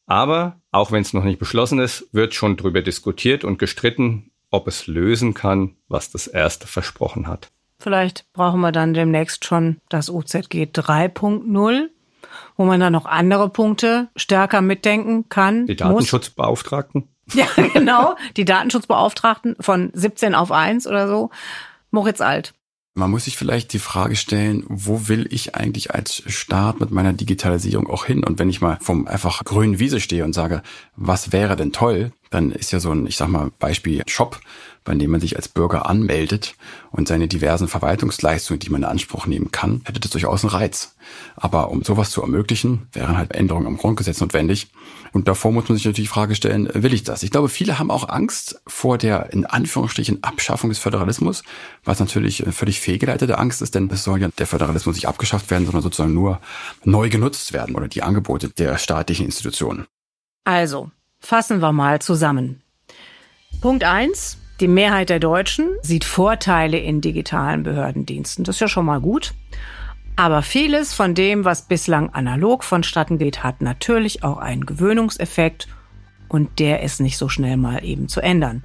aber 0.07 0.61
auch 0.71 0.93
wenn 0.93 1.03
es 1.03 1.15
noch 1.15 1.25
nicht 1.25 1.41
beschlossen 1.41 1.81
ist, 1.81 2.07
wird 2.13 2.33
schon 2.33 2.57
darüber 2.57 2.81
diskutiert 2.81 3.43
und 3.43 3.59
gestritten, 3.59 4.31
ob 4.53 4.69
es 4.69 4.87
lösen 4.87 5.35
kann, 5.35 5.75
was 5.89 6.13
das 6.13 6.29
erste 6.29 6.69
versprochen 6.69 7.27
hat. 7.27 7.51
Vielleicht 7.79 8.25
brauchen 8.33 8.61
wir 8.61 8.73
dann 8.73 8.93
demnächst 8.93 9.45
schon 9.45 9.81
das 9.89 10.11
OZG 10.11 10.69
3.0, 10.73 11.89
wo 12.57 12.65
man 12.65 12.81
dann 12.81 12.93
noch 12.93 13.07
andere 13.07 13.49
Punkte 13.49 14.09
stärker 14.17 14.61
mitdenken 14.61 15.29
kann. 15.29 15.67
Die 15.67 15.77
Datenschutzbeauftragten? 15.77 17.09
Muss. 17.27 17.35
Ja, 17.35 17.47
genau. 17.73 18.17
Die 18.37 18.45
Datenschutzbeauftragten 18.45 19.57
von 19.61 19.91
17 19.95 20.35
auf 20.35 20.51
1 20.51 20.87
oder 20.87 21.07
so. 21.07 21.31
Moritz 21.91 22.21
Alt. 22.21 22.55
Man 22.95 23.13
muss 23.13 23.27
sich 23.27 23.37
vielleicht 23.37 23.73
die 23.73 23.79
Frage 23.79 24.17
stellen, 24.17 24.65
wo 24.69 25.07
will 25.07 25.29
ich 25.31 25.55
eigentlich 25.55 25.95
als 25.95 26.21
Staat 26.27 26.81
mit 26.81 26.91
meiner 26.91 27.13
Digitalisierung 27.13 27.89
auch 27.89 28.07
hin? 28.07 28.25
Und 28.25 28.41
wenn 28.41 28.51
ich 28.51 28.61
mal 28.61 28.79
vom 28.81 29.07
einfach 29.07 29.45
grünen 29.45 29.79
Wiese 29.79 30.01
stehe 30.01 30.25
und 30.25 30.33
sage, 30.33 30.63
was 30.97 31.31
wäre 31.31 31.55
denn 31.55 31.73
toll, 31.73 32.11
dann 32.31 32.51
ist 32.51 32.73
ja 32.73 32.81
so 32.81 32.91
ein, 32.91 33.07
ich 33.07 33.17
sag 33.17 33.29
mal, 33.29 33.53
Beispiel 33.61 34.03
Shop, 34.09 34.41
bei 34.89 34.95
dem 34.95 35.11
man 35.11 35.21
sich 35.21 35.37
als 35.37 35.49
Bürger 35.49 35.85
anmeldet 35.85 36.55
und 36.91 37.09
seine 37.09 37.29
diversen 37.29 37.69
Verwaltungsleistungen, 37.69 38.59
die 38.59 38.71
man 38.71 38.85
in 38.85 38.89
Anspruch 38.89 39.27
nehmen 39.27 39.53
kann, 39.53 39.83
hätte 39.85 40.01
das 40.01 40.13
durchaus 40.13 40.45
einen 40.45 40.51
Reiz. 40.51 40.97
Aber 41.37 41.71
um 41.71 41.85
sowas 41.85 42.11
zu 42.11 42.23
ermöglichen, 42.23 42.89
wären 42.93 43.19
halt 43.19 43.33
Änderungen 43.33 43.67
am 43.67 43.77
Grundgesetz 43.77 44.19
notwendig. 44.23 44.69
Und 45.13 45.29
davor 45.29 45.53
muss 45.53 45.69
man 45.69 45.77
sich 45.77 45.85
natürlich 45.85 46.09
die 46.09 46.15
Frage 46.15 46.35
stellen, 46.35 46.71
will 46.73 46.95
ich 46.95 47.03
das? 47.03 47.23
Ich 47.23 47.31
glaube, 47.31 47.51
viele 47.51 47.79
haben 47.79 47.91
auch 47.91 48.09
Angst 48.09 48.63
vor 48.67 48.97
der, 48.97 49.31
in 49.31 49.45
Anführungsstrichen, 49.45 50.23
Abschaffung 50.25 50.71
des 50.71 50.79
Föderalismus, 50.79 51.43
was 51.85 52.01
natürlich 52.01 52.43
völlig 52.51 52.81
fehlgeleitete 52.81 53.37
Angst 53.37 53.61
ist, 53.61 53.75
denn 53.75 53.91
es 53.93 54.05
soll 54.05 54.23
ja 54.23 54.29
der 54.39 54.47
Föderalismus 54.47 54.97
nicht 54.97 55.07
abgeschafft 55.07 55.51
werden, 55.51 55.67
sondern 55.67 55.83
sozusagen 55.83 56.15
nur 56.15 56.41
neu 56.83 57.11
genutzt 57.11 57.53
werden 57.53 57.77
oder 57.77 57.89
die 57.89 58.03
Angebote 58.03 58.49
der 58.49 58.79
staatlichen 58.79 59.27
Institutionen. 59.27 59.87
Also, 60.45 60.91
fassen 61.21 61.61
wir 61.61 61.73
mal 61.73 62.01
zusammen. 62.01 62.63
Punkt 63.61 63.85
eins: 63.85 64.39
die 64.61 64.69
Mehrheit 64.69 65.09
der 65.09 65.21
Deutschen 65.21 65.69
sieht 65.83 66.05
Vorteile 66.05 66.79
in 66.79 67.01
digitalen 67.01 67.63
Behördendiensten. 67.63 68.45
Das 68.45 68.57
ist 68.57 68.61
ja 68.61 68.69
schon 68.69 68.87
mal 68.87 69.01
gut. 69.01 69.35
Aber 70.17 70.43
vieles 70.43 70.95
von 70.95 71.15
dem, 71.15 71.45
was 71.45 71.63
bislang 71.63 72.11
analog 72.11 72.65
vonstatten 72.65 73.19
geht, 73.19 73.45
hat 73.45 73.63
natürlich 73.63 74.25
auch 74.25 74.39
einen 74.39 74.67
Gewöhnungseffekt 74.67 75.69
und 76.29 76.59
der 76.59 76.83
ist 76.83 77.01
nicht 77.01 77.19
so 77.19 77.29
schnell 77.29 77.57
mal 77.57 77.85
eben 77.85 78.09
zu 78.09 78.21
ändern. 78.21 78.65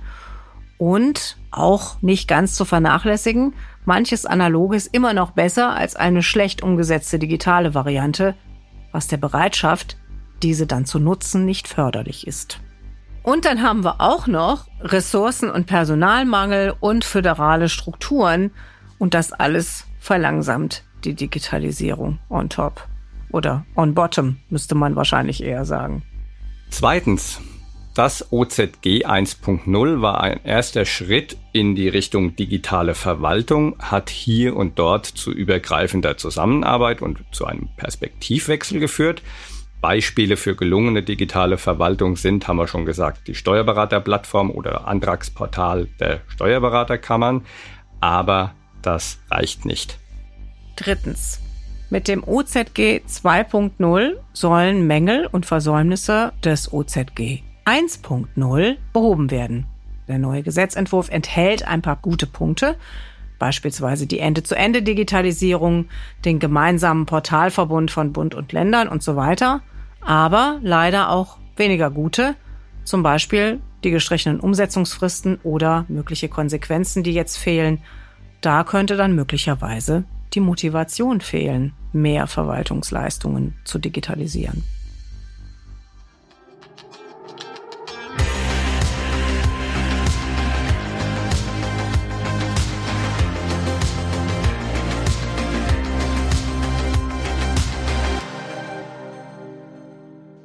Und 0.79 1.38
auch 1.51 2.01
nicht 2.01 2.27
ganz 2.27 2.56
zu 2.56 2.65
vernachlässigen, 2.65 3.53
manches 3.86 4.25
Analoge 4.25 4.75
ist 4.75 4.88
immer 4.95 5.13
noch 5.13 5.32
besser 5.32 5.75
als 5.75 5.95
eine 5.95 6.23
schlecht 6.23 6.63
umgesetzte 6.63 7.19
digitale 7.19 7.75
Variante, 7.75 8.34
was 8.91 9.08
der 9.08 9.17
Bereitschaft, 9.17 9.97
diese 10.41 10.65
dann 10.65 10.86
zu 10.86 10.97
nutzen, 10.97 11.45
nicht 11.45 11.67
förderlich 11.67 12.25
ist. 12.25 12.60
Und 13.23 13.45
dann 13.45 13.63
haben 13.63 13.83
wir 13.86 14.01
auch 14.01 14.27
noch 14.27 14.67
Ressourcen- 14.81 15.49
und 15.49 15.65
Personalmangel 15.65 16.75
und 16.79 17.05
föderale 17.05 17.69
Strukturen. 17.69 18.51
Und 18.99 19.13
das 19.13 19.31
alles 19.31 19.86
verlangsamt 19.99 20.83
die 21.05 21.15
Digitalisierung 21.15 22.19
on 22.29 22.49
top. 22.49 22.88
Oder 23.31 23.65
on 23.75 23.95
bottom, 23.95 24.38
müsste 24.49 24.75
man 24.75 24.95
wahrscheinlich 24.95 25.41
eher 25.41 25.65
sagen. 25.65 26.03
Zweitens, 26.69 27.39
das 27.95 28.31
OZG 28.31 29.05
1.0 29.05 30.01
war 30.01 30.21
ein 30.21 30.39
erster 30.43 30.83
Schritt 30.86 31.38
in 31.51 31.75
die 31.75 31.88
Richtung 31.88 32.36
digitale 32.36 32.95
Verwaltung, 32.95 33.75
hat 33.79 34.09
hier 34.09 34.55
und 34.55 34.79
dort 34.79 35.05
zu 35.05 35.31
übergreifender 35.31 36.17
Zusammenarbeit 36.17 37.01
und 37.01 37.19
zu 37.31 37.45
einem 37.45 37.69
Perspektivwechsel 37.77 38.79
geführt. 38.79 39.21
Beispiele 39.84 40.38
für 40.38 40.56
gelungene 40.56 41.04
digitale 41.04 41.58
Verwaltung 41.58 42.15
sind, 42.15 42.48
haben 42.48 42.56
wir 42.56 42.69
schon 42.69 42.86
gesagt, 42.86 43.28
die 43.28 43.36
Steuerberaterplattform 43.36 44.50
oder 44.50 44.88
Antragsportal 44.88 45.89
der 46.00 46.22
Steuerberaterkammern. 46.28 47.43
Aber 48.00 48.56
das 48.82 49.19
reicht 49.30 49.65
nicht. 49.65 50.00
Drittens. 50.78 51.41
Mit 51.89 52.08
dem 52.08 52.24
OZG 52.24 53.02
2.0 53.10 54.13
sollen 54.32 54.88
Mängel 54.88 55.28
und 55.30 55.46
Versäumnisse 55.46 56.32
des 56.46 56.72
OZG 56.72 57.43
1.0 57.65 58.78
behoben 58.93 59.32
werden. 59.32 59.65
Der 60.08 60.17
neue 60.17 60.43
Gesetzentwurf 60.43 61.10
enthält 61.10 61.67
ein 61.67 61.82
paar 61.82 61.98
gute 61.98 62.26
Punkte, 62.26 62.78
beispielsweise 63.38 64.08
die 64.08 64.19
Ende-zu-Ende-Digitalisierung, 64.19 65.89
den 66.24 66.39
gemeinsamen 66.39 67.06
Portalverbund 67.06 67.91
von 67.91 68.13
Bund 68.13 68.34
und 68.34 68.54
Ländern 68.54 68.88
und 68.88 69.04
so 69.04 69.17
weiter 69.17 69.62
aber 70.06 70.60
leider 70.62 71.10
auch 71.10 71.38
weniger 71.56 71.89
gute, 71.89 72.36
zum 72.84 73.04
Beispiel 73.04 73.62
die 73.84 73.92
gestrichenen 73.92 74.39
Umsetzungsfristen 74.39 75.39
oder 75.44 75.86
mögliche 75.88 76.30
Konsequenzen, 76.30 77.04
die 77.04 77.13
jetzt 77.13 77.38
fehlen, 77.38 77.80
da 78.42 78.63
könnte 78.63 78.98
dann 78.98 79.16
möglicherweise 79.16 80.04
die 80.34 80.39
Motivation 80.39 81.22
fehlen, 81.22 81.74
mehr 81.92 82.28
Verwaltungsleistungen 82.28 83.56
zu 83.63 83.80
digitalisieren. 83.80 84.63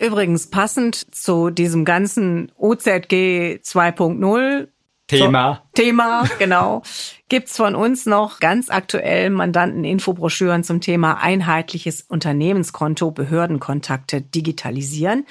Übrigens 0.00 0.48
passend 0.48 1.14
zu 1.14 1.50
diesem 1.50 1.84
ganzen 1.84 2.52
OZG 2.56 3.61
2.0 3.62 4.68
Thema. 5.08 5.62
So, 5.74 5.82
Thema, 5.82 6.24
genau. 6.38 6.82
Gibt's 7.28 7.56
von 7.56 7.74
uns 7.74 8.06
noch 8.06 8.40
ganz 8.40 8.68
aktuell 8.68 9.30
Mandanten-Infobroschüren 9.30 10.64
zum 10.64 10.80
Thema 10.80 11.14
einheitliches 11.14 12.02
Unternehmenskonto, 12.02 13.11
Behördenkontakte 13.11 14.20
digitalisieren. 14.20 15.26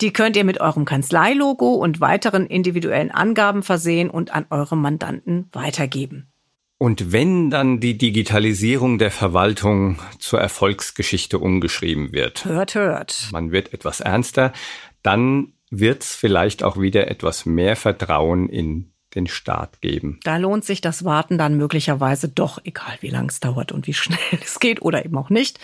Die 0.00 0.12
könnt 0.12 0.36
ihr 0.36 0.44
mit 0.44 0.60
eurem 0.60 0.84
Kanzleilogo 0.84 1.74
und 1.74 2.00
weiteren 2.00 2.46
individuellen 2.46 3.10
Angaben 3.10 3.62
versehen 3.62 4.10
und 4.10 4.34
an 4.34 4.46
eure 4.50 4.76
Mandanten 4.76 5.48
weitergeben. 5.52 6.33
Und 6.78 7.12
wenn 7.12 7.50
dann 7.50 7.80
die 7.80 7.96
Digitalisierung 7.96 8.98
der 8.98 9.10
Verwaltung 9.10 9.98
zur 10.18 10.40
Erfolgsgeschichte 10.40 11.38
umgeschrieben 11.38 12.12
wird, 12.12 12.44
hört, 12.44 12.74
hört, 12.74 13.28
man 13.32 13.52
wird 13.52 13.72
etwas 13.72 14.00
ernster, 14.00 14.52
dann 15.02 15.52
wird's 15.70 16.14
vielleicht 16.14 16.62
auch 16.62 16.78
wieder 16.78 17.08
etwas 17.08 17.46
mehr 17.46 17.76
Vertrauen 17.76 18.48
in 18.48 18.92
den 19.14 19.26
Staat 19.26 19.80
geben. 19.80 20.18
Da 20.24 20.36
lohnt 20.36 20.64
sich 20.64 20.80
das 20.80 21.04
Warten 21.04 21.38
dann 21.38 21.56
möglicherweise 21.56 22.28
doch, 22.28 22.58
egal 22.64 22.96
wie 23.00 23.10
lang 23.10 23.28
es 23.28 23.40
dauert 23.40 23.70
und 23.70 23.86
wie 23.86 23.94
schnell 23.94 24.18
es 24.42 24.58
geht 24.58 24.82
oder 24.82 25.04
eben 25.04 25.16
auch 25.16 25.30
nicht, 25.30 25.60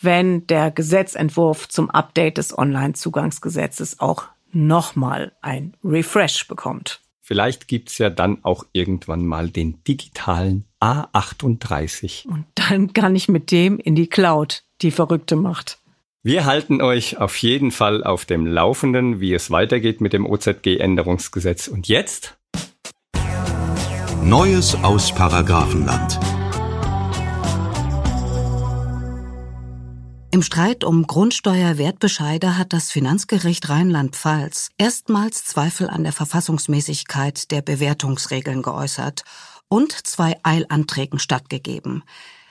wenn 0.00 0.46
der 0.46 0.70
Gesetzentwurf 0.70 1.68
zum 1.68 1.90
Update 1.90 2.38
des 2.38 2.56
Online-Zugangsgesetzes 2.56 4.00
auch 4.00 4.26
nochmal 4.52 5.32
ein 5.40 5.76
Refresh 5.82 6.46
bekommt. 6.46 7.00
Vielleicht 7.26 7.68
gibt's 7.68 7.96
ja 7.96 8.10
dann 8.10 8.40
auch 8.42 8.66
irgendwann 8.74 9.24
mal 9.24 9.48
den 9.48 9.82
digitalen 9.84 10.66
A38. 10.78 12.26
Und 12.28 12.44
dann 12.54 12.92
kann 12.92 13.16
ich 13.16 13.28
mit 13.28 13.50
dem 13.50 13.78
in 13.78 13.94
die 13.94 14.08
Cloud 14.08 14.62
die 14.82 14.90
verrückte 14.90 15.34
Macht. 15.34 15.78
Wir 16.22 16.44
halten 16.44 16.82
euch 16.82 17.16
auf 17.16 17.38
jeden 17.38 17.70
Fall 17.70 18.04
auf 18.04 18.26
dem 18.26 18.46
Laufenden, 18.46 19.20
wie 19.20 19.32
es 19.32 19.50
weitergeht 19.50 20.02
mit 20.02 20.12
dem 20.12 20.26
OZG-Änderungsgesetz. 20.26 21.66
Und 21.66 21.88
jetzt? 21.88 22.36
Neues 24.22 24.74
aus 24.82 25.10
Paragrafenland. 25.14 26.20
Im 30.34 30.42
Streit 30.42 30.82
um 30.82 31.06
Grundsteuerwertbescheide 31.06 32.58
hat 32.58 32.72
das 32.72 32.90
Finanzgericht 32.90 33.68
Rheinland-Pfalz 33.68 34.70
erstmals 34.78 35.44
Zweifel 35.44 35.88
an 35.88 36.02
der 36.02 36.12
Verfassungsmäßigkeit 36.12 37.52
der 37.52 37.62
Bewertungsregeln 37.62 38.60
geäußert 38.60 39.22
und 39.68 39.92
zwei 39.92 40.36
Eilanträgen 40.42 41.20
stattgegeben. 41.20 42.02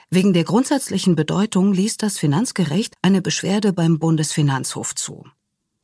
Wegen 0.08 0.32
der 0.32 0.44
grundsätzlichen 0.44 1.14
Bedeutung 1.14 1.74
ließ 1.74 1.98
das 1.98 2.16
Finanzgericht 2.16 2.94
eine 3.02 3.20
Beschwerde 3.20 3.74
beim 3.74 3.98
Bundesfinanzhof 3.98 4.94
zu. 4.94 5.26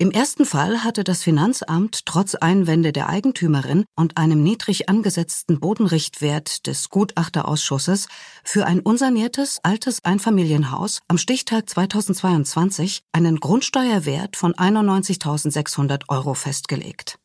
Im 0.01 0.11
ersten 0.13 0.47
Fall 0.47 0.83
hatte 0.83 1.05
das 1.05 1.23
Finanzamt 1.23 2.07
trotz 2.07 2.35
Einwände 2.35 2.91
der 2.91 3.11
Eigentümerin 3.11 3.85
und 3.97 4.17
einem 4.17 4.43
niedrig 4.43 4.89
angesetzten 4.89 5.61
Bodenrichtwert 5.61 6.67
des 6.67 6.89
Gutachterausschusses 6.89 8.09
für 8.43 8.65
ein 8.65 8.81
unsaniertes 8.81 9.59
altes 9.63 10.03
Einfamilienhaus 10.03 11.01
am 11.09 11.19
Stichtag 11.19 11.69
2022 11.69 13.03
einen 13.13 13.41
Grundsteuerwert 13.41 14.39
von 14.39 14.55
91.600 14.55 16.05
Euro 16.09 16.33
festgelegt. 16.33 17.19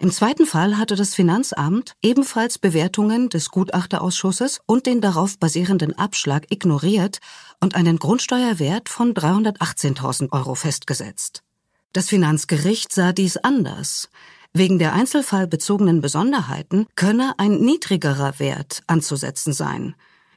Im 0.00 0.10
zweiten 0.10 0.46
Fall 0.46 0.78
hatte 0.78 0.96
das 0.96 1.14
Finanzamt 1.14 1.92
ebenfalls 2.02 2.58
Bewertungen 2.58 3.28
des 3.28 3.50
Gutachterausschusses 3.50 4.58
und 4.66 4.86
den 4.86 5.00
darauf 5.00 5.38
basierenden 5.38 5.96
Abschlag 5.96 6.50
ignoriert 6.50 7.20
und 7.60 7.76
einen 7.76 8.00
Grundsteuerwert 8.00 8.88
von 8.88 9.14
318.000 9.14 10.32
Euro 10.32 10.56
festgesetzt. 10.56 11.44
Das 11.92 12.08
Finanzgericht 12.08 12.92
sah 12.92 13.12
dies 13.12 13.36
anders. 13.36 14.08
Wegen 14.52 14.78
der 14.78 14.92
einzelfallbezogenen 14.92 16.00
Besonderheiten 16.00 16.86
könne 16.94 17.34
ein 17.38 17.60
niedrigerer 17.60 18.38
Wert 18.38 18.82
anzusetzen 18.86 19.52
sein. 19.52 19.94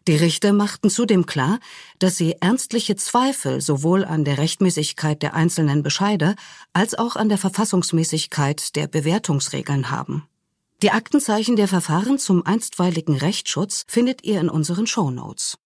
Die 0.08 0.16
Richter 0.16 0.52
machten 0.52 0.90
zudem 0.90 1.26
klar, 1.26 1.60
dass 2.00 2.18
sie 2.18 2.36
ernstliche 2.42 2.96
Zweifel 2.96 3.62
sowohl 3.62 4.04
an 4.04 4.26
der 4.26 4.38
Rechtmäßigkeit 4.38 5.22
der 5.22 5.34
einzelnen 5.34 5.84
Bescheide 5.84 6.36
als 6.74 6.96
auch 6.96 7.16
an 7.16 7.30
der 7.30 7.38
Verfassungsmäßigkeit 7.38 8.76
der 8.76 8.88
Bewertungsregeln 8.88 9.92
haben. 9.92 10.28
Die 10.82 10.92
Aktenzeichen 10.92 11.56
der 11.56 11.68
Verfahren 11.68 12.18
zum 12.18 12.46
einstweiligen 12.46 13.16
Rechtsschutz 13.16 13.86
findet 13.88 14.24
ihr 14.24 14.42
in 14.42 14.50
unseren 14.50 14.88
Shownotes. 14.88 15.58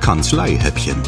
Kanzleihäppchen 0.00 1.00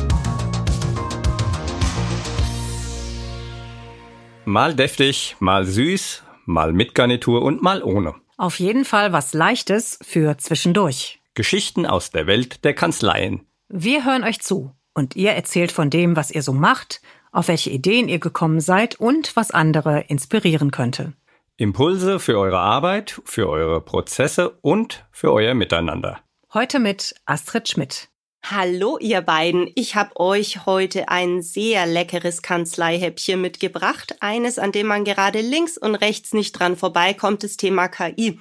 Mal 4.49 4.77
deftig, 4.77 5.35
mal 5.41 5.67
süß, 5.67 6.23
mal 6.45 6.73
mit 6.73 6.95
Garnitur 6.95 7.43
und 7.43 7.63
mal 7.63 7.83
ohne. 7.83 8.15
Auf 8.37 8.61
jeden 8.61 8.85
Fall 8.85 9.13
was 9.13 9.35
Leichtes 9.35 9.99
für 10.03 10.39
zwischendurch. 10.39 11.21
Geschichten 11.35 11.85
aus 11.85 12.13
der 12.13 12.29
Welt 12.29 12.63
der 12.65 12.73
Kanzleien. 12.73 13.45
Wir 13.69 14.05
hören 14.05 14.23
euch 14.23 14.41
zu 14.41 14.71
und 14.95 15.17
ihr 15.17 15.33
erzählt 15.33 15.73
von 15.73 15.91
dem, 15.91 16.15
was 16.15 16.31
ihr 16.31 16.43
so 16.43 16.53
macht, 16.53 17.03
auf 17.33 17.49
welche 17.49 17.71
Ideen 17.71 18.09
ihr 18.09 18.21
gekommen 18.21 18.61
seid 18.61 19.01
und 19.01 19.35
was 19.35 19.51
andere 19.51 20.03
inspirieren 20.03 20.71
könnte. 20.71 21.15
Impulse 21.57 22.21
für 22.21 22.39
eure 22.39 22.61
Arbeit, 22.61 23.21
für 23.25 23.49
eure 23.49 23.81
Prozesse 23.81 24.51
und 24.61 25.07
für 25.11 25.33
euer 25.33 25.55
Miteinander. 25.55 26.21
Heute 26.55 26.79
mit 26.79 27.17
Astrid 27.25 27.69
Schmidt. 27.69 28.11
Hallo 28.49 28.97
ihr 29.01 29.23
beiden, 29.23 29.73
ich 29.75 29.97
habe 29.97 30.21
euch 30.21 30.67
heute 30.67 31.09
ein 31.09 31.43
sehr 31.43 31.85
leckeres 31.85 32.43
Kanzleihäppchen 32.43 33.41
mitgebracht. 33.41 34.15
Eines, 34.21 34.61
an 34.61 34.71
dem 34.71 34.87
man 34.87 35.05
gerade 35.05 35.41
links 35.41 35.77
und 35.77 35.97
rechts 35.97 36.33
nicht 36.33 36.53
dran 36.53 36.77
vorbeikommt, 36.77 37.43
das 37.43 37.57
Thema 37.57 37.89
KI. 37.89 38.39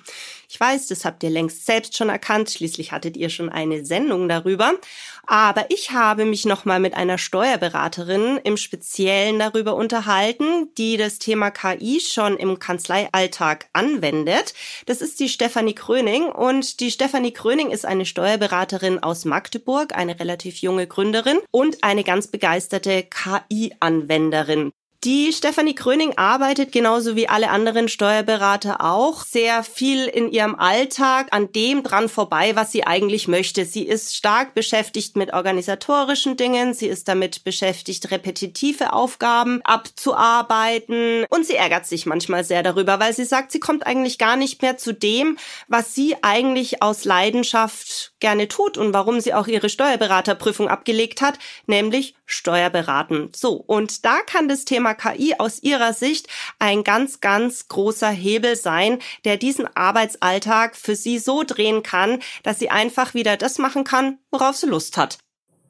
Ich 0.49 0.59
weiß, 0.59 0.87
das 0.87 1.05
habt 1.05 1.23
ihr 1.23 1.29
längst 1.29 1.65
selbst 1.65 1.97
schon 1.97 2.09
erkannt, 2.09 2.49
schließlich 2.49 2.91
hattet 2.91 3.17
ihr 3.17 3.29
schon 3.29 3.49
eine 3.49 3.85
Sendung 3.85 4.29
darüber. 4.29 4.73
Aber 5.27 5.65
ich 5.69 5.91
habe 5.91 6.25
mich 6.25 6.45
nochmal 6.45 6.79
mit 6.79 6.93
einer 6.93 7.17
Steuerberaterin 7.17 8.39
im 8.43 8.57
Speziellen 8.57 9.39
darüber 9.39 9.75
unterhalten, 9.75 10.73
die 10.77 10.97
das 10.97 11.19
Thema 11.19 11.51
KI 11.51 11.99
schon 11.99 12.37
im 12.37 12.59
Kanzleialltag 12.59 13.67
anwendet. 13.73 14.53
Das 14.85 15.01
ist 15.01 15.19
die 15.19 15.29
Stefanie 15.29 15.75
Kröning 15.75 16.25
und 16.25 16.79
die 16.79 16.91
Stefanie 16.91 17.33
Kröning 17.33 17.71
ist 17.71 17.85
eine 17.85 18.05
Steuerberaterin 18.05 19.01
aus 19.01 19.25
Magdeburg, 19.25 19.95
eine 19.95 20.19
relativ 20.19 20.57
junge 20.57 20.87
Gründerin 20.87 21.39
und 21.51 21.83
eine 21.83 22.03
ganz 22.03 22.27
begeisterte 22.27 23.03
KI-Anwenderin. 23.03 24.71
Die 25.05 25.31
Stefanie 25.33 25.75
Kröning 25.75 26.17
arbeitet 26.17 26.71
genauso 26.71 27.15
wie 27.15 27.29
alle 27.29 27.51
anderen 27.51 27.89
Steuerberater 27.89 28.81
auch 28.83 29.23
sehr 29.23 29.63
viel 29.63 30.05
in 30.05 30.31
ihrem 30.31 30.55
Alltag 30.55 31.27
an 31.29 31.51
dem 31.51 31.83
dran 31.83 32.09
vorbei, 32.09 32.55
was 32.55 32.71
sie 32.71 32.87
eigentlich 32.87 33.27
möchte. 33.27 33.65
Sie 33.65 33.83
ist 33.83 34.15
stark 34.15 34.55
beschäftigt 34.55 35.15
mit 35.15 35.31
organisatorischen 35.31 36.37
Dingen. 36.37 36.73
Sie 36.73 36.87
ist 36.87 37.07
damit 37.07 37.43
beschäftigt, 37.43 38.09
repetitive 38.09 38.93
Aufgaben 38.93 39.61
abzuarbeiten. 39.63 41.25
Und 41.29 41.45
sie 41.45 41.55
ärgert 41.55 41.85
sich 41.85 42.07
manchmal 42.07 42.43
sehr 42.43 42.63
darüber, 42.63 42.99
weil 42.99 43.13
sie 43.13 43.25
sagt, 43.25 43.51
sie 43.51 43.59
kommt 43.59 43.85
eigentlich 43.85 44.17
gar 44.17 44.37
nicht 44.37 44.63
mehr 44.63 44.77
zu 44.77 44.91
dem, 44.91 45.37
was 45.67 45.93
sie 45.93 46.15
eigentlich 46.23 46.81
aus 46.81 47.05
Leidenschaft 47.05 48.14
gerne 48.25 48.47
tut 48.47 48.75
und 48.75 48.91
warum 48.91 49.21
sie 49.21 49.35
auch 49.35 49.45
ihre 49.45 49.69
Steuerberaterprüfung 49.69 50.67
abgelegt 50.67 51.21
hat, 51.21 51.37
nämlich 51.67 52.15
Steuerberaten. 52.25 53.29
So. 53.35 53.53
Und 53.53 54.03
da 54.03 54.17
kann 54.25 54.49
das 54.49 54.65
Thema 54.65 54.95
KI 54.95 55.35
aus 55.37 55.61
Ihrer 55.61 55.93
Sicht 55.93 56.27
ein 56.57 56.83
ganz, 56.83 57.21
ganz 57.21 57.67
großer 57.67 58.09
Hebel 58.09 58.55
sein, 58.55 58.97
der 59.25 59.37
diesen 59.37 59.67
Arbeitsalltag 59.75 60.75
für 60.75 60.95
Sie 60.95 61.19
so 61.19 61.43
drehen 61.43 61.83
kann, 61.83 62.19
dass 62.41 62.57
sie 62.57 62.71
einfach 62.71 63.13
wieder 63.13 63.37
das 63.37 63.59
machen 63.59 63.83
kann, 63.83 64.17
worauf 64.31 64.55
sie 64.55 64.65
Lust 64.65 64.97
hat. 64.97 65.19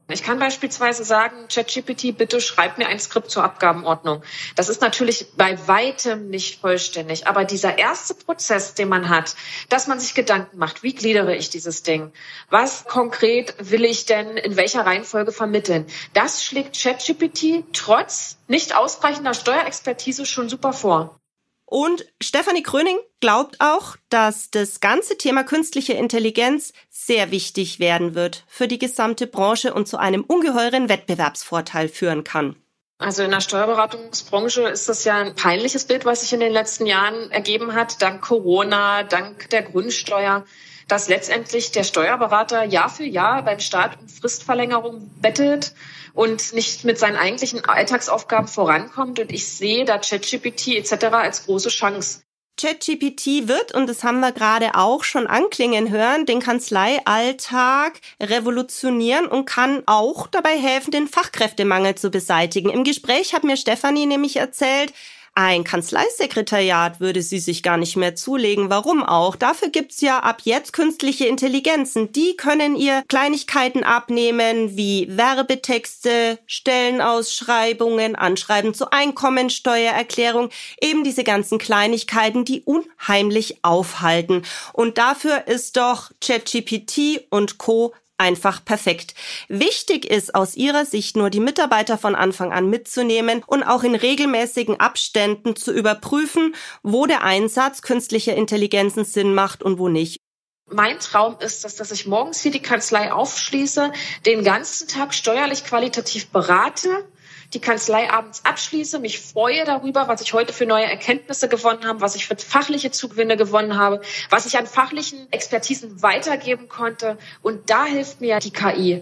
Ich 0.07 0.21
kann 0.21 0.37
beispielsweise 0.37 1.03
sagen, 1.03 1.47
ChatGPT, 1.47 2.15
bitte 2.15 2.39
schreib 2.39 2.77
mir 2.77 2.87
ein 2.87 2.99
Skript 2.99 3.31
zur 3.31 3.43
Abgabenordnung. 3.43 4.21
Das 4.55 4.69
ist 4.69 4.79
natürlich 4.81 5.25
bei 5.35 5.57
weitem 5.67 6.29
nicht 6.29 6.61
vollständig, 6.61 7.25
aber 7.25 7.43
dieser 7.43 7.79
erste 7.79 8.13
Prozess, 8.13 8.75
den 8.75 8.87
man 8.87 9.09
hat, 9.09 9.35
dass 9.69 9.87
man 9.87 9.99
sich 9.99 10.13
Gedanken 10.13 10.59
macht, 10.59 10.83
wie 10.83 10.93
gliedere 10.93 11.35
ich 11.35 11.49
dieses 11.49 11.81
Ding? 11.81 12.11
Was 12.51 12.85
konkret 12.85 13.55
will 13.57 13.83
ich 13.83 14.05
denn 14.05 14.37
in 14.37 14.57
welcher 14.57 14.85
Reihenfolge 14.85 15.31
vermitteln? 15.31 15.87
Das 16.13 16.43
schlägt 16.43 16.79
ChatGPT 16.79 17.63
trotz 17.73 18.37
nicht 18.47 18.75
ausreichender 18.75 19.33
Steuerexpertise 19.33 20.27
schon 20.27 20.49
super 20.49 20.73
vor. 20.73 21.19
Und 21.65 22.05
Stefanie 22.21 22.61
Kröning 22.61 22.97
glaubt 23.19 23.57
auch, 23.59 23.97
dass 24.09 24.51
das 24.51 24.79
ganze 24.79 25.17
Thema 25.17 25.43
künstliche 25.43 25.93
Intelligenz 25.93 26.73
sehr 26.89 27.31
wichtig 27.31 27.79
werden 27.79 28.13
wird 28.13 28.43
für 28.47 28.67
die 28.67 28.77
gesamte 28.77 29.25
Branche 29.25 29.73
und 29.73 29.87
zu 29.87 29.97
einem 29.97 30.23
ungeheuren 30.23 30.89
Wettbewerbsvorteil 30.89 31.89
führen 31.89 32.23
kann. 32.23 32.55
Also 32.97 33.23
in 33.23 33.31
der 33.31 33.41
Steuerberatungsbranche 33.41 34.61
ist 34.69 34.87
das 34.87 35.03
ja 35.03 35.17
ein 35.17 35.35
peinliches 35.35 35.85
Bild, 35.85 36.05
was 36.05 36.21
sich 36.21 36.31
in 36.31 36.39
den 36.39 36.53
letzten 36.53 36.85
Jahren 36.85 37.29
ergeben 37.29 37.73
hat, 37.73 38.01
dank 38.01 38.21
Corona, 38.21 39.03
dank 39.03 39.49
der 39.49 39.63
Grundsteuer, 39.63 40.45
dass 40.87 41.07
letztendlich 41.07 41.71
der 41.71 41.83
Steuerberater 41.83 42.63
Jahr 42.63 42.89
für 42.89 43.05
Jahr 43.05 43.43
beim 43.43 43.59
Staat 43.59 43.99
um 43.99 44.07
Fristverlängerung 44.07 45.09
bettet 45.21 45.73
und 46.13 46.53
nicht 46.53 46.83
mit 46.85 46.97
seinen 46.97 47.17
eigentlichen 47.17 47.65
Alltagsaufgaben 47.65 48.47
vorankommt. 48.47 49.19
Und 49.19 49.31
ich 49.31 49.47
sehe 49.47 49.85
da 49.85 49.97
ChatGPT 49.97 50.69
etc. 50.69 51.05
als 51.11 51.45
große 51.45 51.69
Chance. 51.69 52.21
ChatGPT 52.57 53.49
wird, 53.49 53.73
und 53.73 53.87
das 53.87 54.05
haben 54.05 54.21
wir 54.21 54.31
gerade 54.31 54.75
auch 54.75 55.03
schon 55.03 55.27
anklingen 55.27 55.89
hören, 55.89 56.25
den 56.25 56.39
Kanzleialltag 56.39 57.99
revolutionieren 58.21 59.27
und 59.27 59.45
kann 59.45 59.83
auch 59.87 60.27
dabei 60.27 60.57
helfen, 60.57 60.91
den 60.91 61.09
Fachkräftemangel 61.09 61.95
zu 61.95 62.11
beseitigen. 62.11 62.69
Im 62.69 62.85
Gespräch 62.85 63.33
hat 63.33 63.43
mir 63.43 63.57
Stefanie 63.57 64.05
nämlich 64.05 64.37
erzählt, 64.37 64.93
ein 65.35 65.65
Kanzleisekretariat 65.65 67.01
würde 67.01 67.21
sie 67.21 67.39
sich 67.39 67.61
gar 67.61 67.75
nicht 67.75 67.97
mehr 67.97 68.15
zulegen. 68.15 68.69
Warum 68.69 69.03
auch? 69.03 69.35
Dafür 69.35 69.67
gibt's 69.67 69.99
ja 69.99 70.19
ab 70.19 70.41
jetzt 70.45 70.71
künstliche 70.71 71.27
Intelligenzen. 71.27 72.13
Die 72.13 72.37
können 72.37 72.77
ihr 72.77 73.03
Kleinigkeiten 73.09 73.83
abnehmen 73.83 74.77
wie 74.77 75.07
Werbetexte, 75.09 76.39
Stellenausschreibungen, 76.47 78.15
Anschreiben 78.15 78.73
zur 78.73 78.93
Einkommensteuererklärung, 78.93 80.49
eben 80.81 81.03
diese 81.03 81.25
ganzen 81.25 81.57
Kleinigkeiten, 81.57 82.45
die 82.45 82.61
unheimlich 82.61 83.59
aufhalten. 83.61 84.43
Und 84.71 84.97
dafür 84.97 85.47
ist 85.47 85.75
doch 85.75 86.11
ChatGPT 86.21 87.25
und 87.29 87.57
Co 87.57 87.93
einfach 88.17 88.63
perfekt. 88.63 89.13
Wichtig 89.47 90.05
ist 90.05 90.35
aus 90.35 90.55
ihrer 90.55 90.85
Sicht 90.85 91.17
nur, 91.17 91.29
die 91.29 91.39
Mitarbeiter 91.39 91.97
von 91.97 92.15
Anfang 92.15 92.51
an 92.51 92.69
mitzunehmen 92.69 93.43
und 93.45 93.63
auch 93.63 93.83
in 93.83 93.95
regelmäßigen 93.95 94.79
Abständen 94.79 95.55
zu 95.55 95.73
überprüfen, 95.73 96.55
wo 96.83 97.05
der 97.05 97.23
Einsatz 97.23 97.81
künstlicher 97.81 98.35
Intelligenzen 98.35 99.05
Sinn 99.05 99.33
macht 99.33 99.63
und 99.63 99.79
wo 99.79 99.89
nicht. 99.89 100.19
Mein 100.67 100.99
Traum 100.99 101.37
ist 101.39 101.63
es, 101.63 101.75
dass 101.75 101.91
ich 101.91 102.07
morgens 102.07 102.41
hier 102.41 102.51
die 102.51 102.61
Kanzlei 102.61 103.11
aufschließe, 103.11 103.93
den 104.25 104.43
ganzen 104.43 104.87
Tag 104.87 105.13
steuerlich 105.13 105.63
qualitativ 105.63 106.29
berate, 106.29 107.07
die 107.55 107.61
Kanzlei 107.61 108.11
abends 108.11 108.43
abschließe, 108.43 108.99
mich 108.99 109.19
freue 109.19 109.63
darüber, 109.63 110.07
was 110.07 110.21
ich 110.21 110.33
heute 110.33 110.53
für 110.53 110.65
neue 110.65 110.85
Erkenntnisse 110.85 111.47
gewonnen 111.47 111.85
habe, 111.85 112.01
was 112.01 112.15
ich 112.15 112.27
für 112.27 112.35
fachliche 112.35 112.91
Zugewinne 112.91 113.37
gewonnen 113.37 113.77
habe, 113.77 114.01
was 114.29 114.45
ich 114.45 114.57
an 114.57 114.67
fachlichen 114.67 115.31
Expertisen 115.31 116.03
weitergeben 116.03 116.67
konnte. 116.67 117.17
Und 117.41 117.69
da 117.69 117.85
hilft 117.85 118.21
mir 118.21 118.39
die 118.39 118.51
KI. 118.51 119.01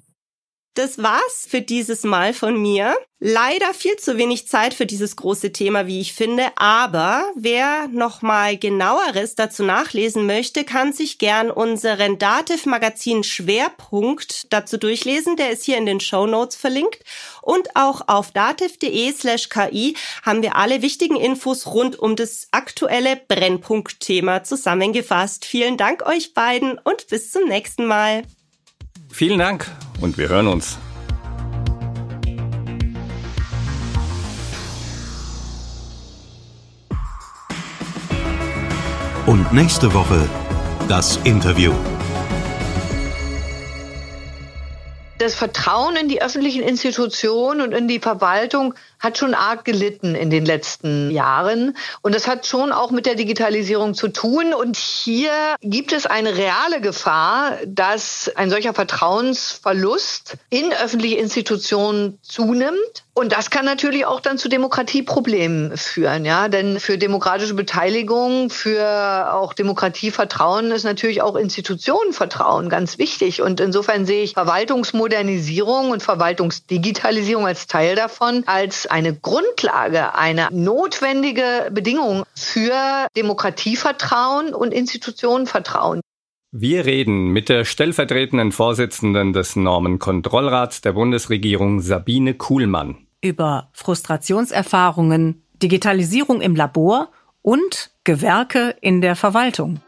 Das 0.75 1.01
war's 1.03 1.45
für 1.47 1.61
dieses 1.61 2.03
Mal 2.03 2.33
von 2.33 2.59
mir. 2.59 2.95
Leider 3.19 3.73
viel 3.75 3.95
zu 3.97 4.17
wenig 4.17 4.47
Zeit 4.47 4.73
für 4.73 4.87
dieses 4.87 5.15
große 5.15 5.53
Thema, 5.53 5.85
wie 5.85 6.01
ich 6.01 6.13
finde. 6.13 6.47
Aber 6.55 7.31
wer 7.35 7.87
noch 7.89 8.23
mal 8.23 8.57
genaueres 8.57 9.35
dazu 9.35 9.63
nachlesen 9.63 10.25
möchte, 10.25 10.63
kann 10.63 10.91
sich 10.91 11.19
gern 11.19 11.51
unseren 11.51 12.17
Dativ 12.17 12.65
Magazin 12.65 13.23
Schwerpunkt 13.23 14.51
dazu 14.51 14.77
durchlesen. 14.77 15.35
Der 15.35 15.51
ist 15.51 15.63
hier 15.63 15.77
in 15.77 15.85
den 15.85 15.99
Show 15.99 16.25
Notes 16.25 16.55
verlinkt. 16.55 17.03
Und 17.43 17.75
auch 17.75 18.07
auf 18.07 18.31
dativ.de 18.31 19.13
slash 19.13 19.49
KI 19.49 19.95
haben 20.23 20.41
wir 20.41 20.55
alle 20.55 20.81
wichtigen 20.81 21.17
Infos 21.17 21.67
rund 21.67 21.99
um 21.99 22.15
das 22.15 22.47
aktuelle 22.51 23.15
Brennpunktthema 23.27 24.43
zusammengefasst. 24.43 25.45
Vielen 25.45 25.77
Dank 25.77 26.03
euch 26.07 26.33
beiden 26.33 26.79
und 26.79 27.07
bis 27.09 27.31
zum 27.31 27.47
nächsten 27.47 27.85
Mal. 27.85 28.23
Vielen 29.11 29.37
Dank 29.37 29.69
und 30.03 30.17
wir 30.17 30.27
hören 30.27 30.47
uns. 30.47 30.77
Und 39.25 39.53
nächste 39.53 39.93
Woche 39.93 40.27
das 40.89 41.17
Interview. 41.23 41.73
Das 45.19 45.35
Vertrauen 45.35 45.95
in 45.95 46.09
die 46.09 46.21
öffentlichen 46.21 46.61
Institutionen 46.61 47.61
und 47.61 47.71
in 47.71 47.87
die 47.87 47.99
Verwaltung 47.99 48.73
hat 49.03 49.17
schon 49.17 49.33
arg 49.33 49.65
gelitten 49.65 50.15
in 50.15 50.29
den 50.29 50.45
letzten 50.45 51.11
Jahren. 51.11 51.75
Und 52.01 52.15
das 52.15 52.25
hat 52.25 52.47
schon 52.47 52.71
auch 52.71 52.89
mit 52.89 53.05
der 53.05 53.15
Digitalisierung 53.15 53.93
zu 53.93 54.07
tun. 54.07 54.53
Und 54.53 54.77
hier 54.77 55.31
gibt 55.61 55.91
es 55.91 56.05
eine 56.05 56.37
reale 56.37 56.79
Gefahr, 56.79 57.57
dass 57.67 58.31
ein 58.35 58.49
solcher 58.49 58.73
Vertrauensverlust 58.73 60.37
in 60.49 60.71
öffentliche 60.71 61.17
Institutionen 61.17 62.17
zunimmt. 62.21 63.03
Und 63.15 63.31
das 63.31 63.51
kann 63.51 63.65
natürlich 63.65 64.05
auch 64.07 64.21
dann 64.21 64.39
zu 64.39 64.49
Demokratieproblemen 64.49 65.77
führen, 65.77 66.25
ja. 66.25 66.47
Denn 66.47 66.79
für 66.79 66.97
demokratische 66.97 67.53
Beteiligung, 67.53 68.49
für 68.49 69.33
auch 69.33 69.53
Demokratievertrauen 69.53 70.71
ist 70.71 70.83
natürlich 70.83 71.21
auch 71.21 71.35
Institutionenvertrauen 71.35 72.69
ganz 72.69 72.97
wichtig. 72.97 73.41
Und 73.41 73.59
insofern 73.59 74.07
sehe 74.07 74.23
ich 74.23 74.33
Verwaltungsmodernisierung 74.33 75.91
und 75.91 76.01
Verwaltungsdigitalisierung 76.01 77.45
als 77.45 77.67
Teil 77.67 77.95
davon 77.95 78.43
als 78.47 78.87
eine 78.93 79.15
Grundlage, 79.15 80.13
eine 80.13 80.49
notwendige 80.51 81.71
Bedingung 81.71 82.23
für 82.35 83.07
Demokratievertrauen 83.17 84.53
und 84.53 84.71
Institutionenvertrauen. 84.71 86.01
Wir 86.51 86.85
reden 86.85 87.29
mit 87.29 87.49
der 87.49 87.65
stellvertretenden 87.65 88.51
Vorsitzenden 88.51 89.33
des 89.33 89.55
Normenkontrollrats 89.55 90.81
der 90.81 90.93
Bundesregierung 90.93 91.79
Sabine 91.81 92.35
Kuhlmann 92.35 93.07
über 93.23 93.69
Frustrationserfahrungen, 93.73 95.43
Digitalisierung 95.55 96.41
im 96.41 96.55
Labor 96.55 97.09
und 97.41 97.91
Gewerke 98.03 98.75
in 98.81 99.01
der 99.01 99.15
Verwaltung. 99.15 99.79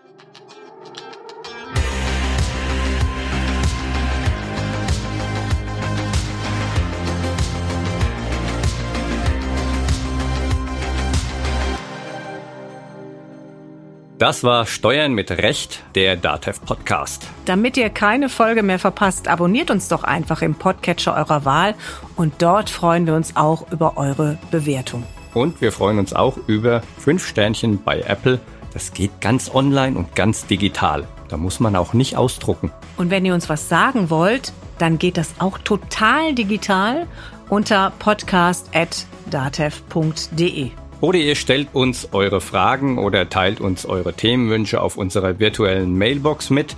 Das 14.25 14.43
war 14.43 14.65
Steuern 14.65 15.13
mit 15.13 15.29
Recht, 15.29 15.83
der 15.93 16.15
DATEV 16.15 16.59
Podcast. 16.65 17.27
Damit 17.45 17.77
ihr 17.77 17.91
keine 17.91 18.27
Folge 18.27 18.63
mehr 18.63 18.79
verpasst, 18.79 19.27
abonniert 19.27 19.69
uns 19.69 19.87
doch 19.87 20.03
einfach 20.03 20.41
im 20.41 20.55
Podcatcher 20.55 21.15
eurer 21.15 21.45
Wahl 21.45 21.75
und 22.15 22.41
dort 22.41 22.71
freuen 22.71 23.05
wir 23.05 23.13
uns 23.13 23.35
auch 23.35 23.71
über 23.71 23.97
eure 23.97 24.39
Bewertung. 24.49 25.03
Und 25.35 25.61
wir 25.61 25.71
freuen 25.71 25.99
uns 25.99 26.15
auch 26.15 26.37
über 26.47 26.81
fünf 26.97 27.27
Sternchen 27.27 27.83
bei 27.83 28.01
Apple. 28.01 28.39
Das 28.73 28.93
geht 28.93 29.21
ganz 29.21 29.53
online 29.53 29.95
und 29.95 30.15
ganz 30.15 30.47
digital. 30.47 31.07
Da 31.29 31.37
muss 31.37 31.59
man 31.59 31.75
auch 31.75 31.93
nicht 31.93 32.17
ausdrucken. 32.17 32.71
Und 32.97 33.11
wenn 33.11 33.25
ihr 33.25 33.35
uns 33.35 33.47
was 33.47 33.69
sagen 33.69 34.09
wollt, 34.09 34.53
dann 34.79 34.97
geht 34.97 35.17
das 35.17 35.35
auch 35.37 35.59
total 35.59 36.33
digital 36.33 37.05
unter 37.47 37.93
podcast.datev.de. 37.99 40.71
Oder 41.01 41.19
ihr 41.19 41.35
stellt 41.35 41.69
uns 41.73 42.09
eure 42.13 42.41
Fragen 42.41 42.97
oder 42.97 43.29
teilt 43.29 43.61
uns 43.61 43.85
eure 43.85 44.13
Themenwünsche 44.13 44.81
auf 44.81 44.97
unserer 44.97 45.39
virtuellen 45.39 45.97
Mailbox 45.97 46.49
mit. 46.49 46.75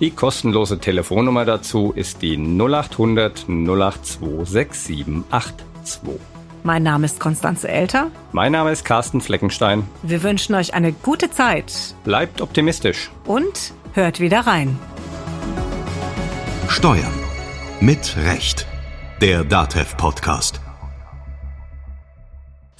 Die 0.00 0.10
kostenlose 0.10 0.78
Telefonnummer 0.78 1.44
dazu 1.44 1.92
ist 1.94 2.22
die 2.22 2.36
0800 2.36 3.46
082 3.46 4.18
6782. 4.44 6.20
Mein 6.62 6.82
Name 6.82 7.06
ist 7.06 7.20
Konstanze 7.20 7.68
Elter. 7.68 8.10
Mein 8.32 8.52
Name 8.52 8.70
ist 8.70 8.84
Carsten 8.84 9.20
Fleckenstein. 9.20 9.84
Wir 10.02 10.22
wünschen 10.22 10.54
euch 10.54 10.74
eine 10.74 10.92
gute 10.92 11.30
Zeit. 11.30 11.94
Bleibt 12.04 12.40
optimistisch. 12.40 13.10
Und 13.24 13.72
hört 13.94 14.20
wieder 14.20 14.40
rein. 14.40 14.78
Steuern. 16.68 17.12
Mit 17.80 18.16
Recht. 18.26 18.66
Der 19.20 19.44
DATEV 19.44 19.96
Podcast. 19.96 20.60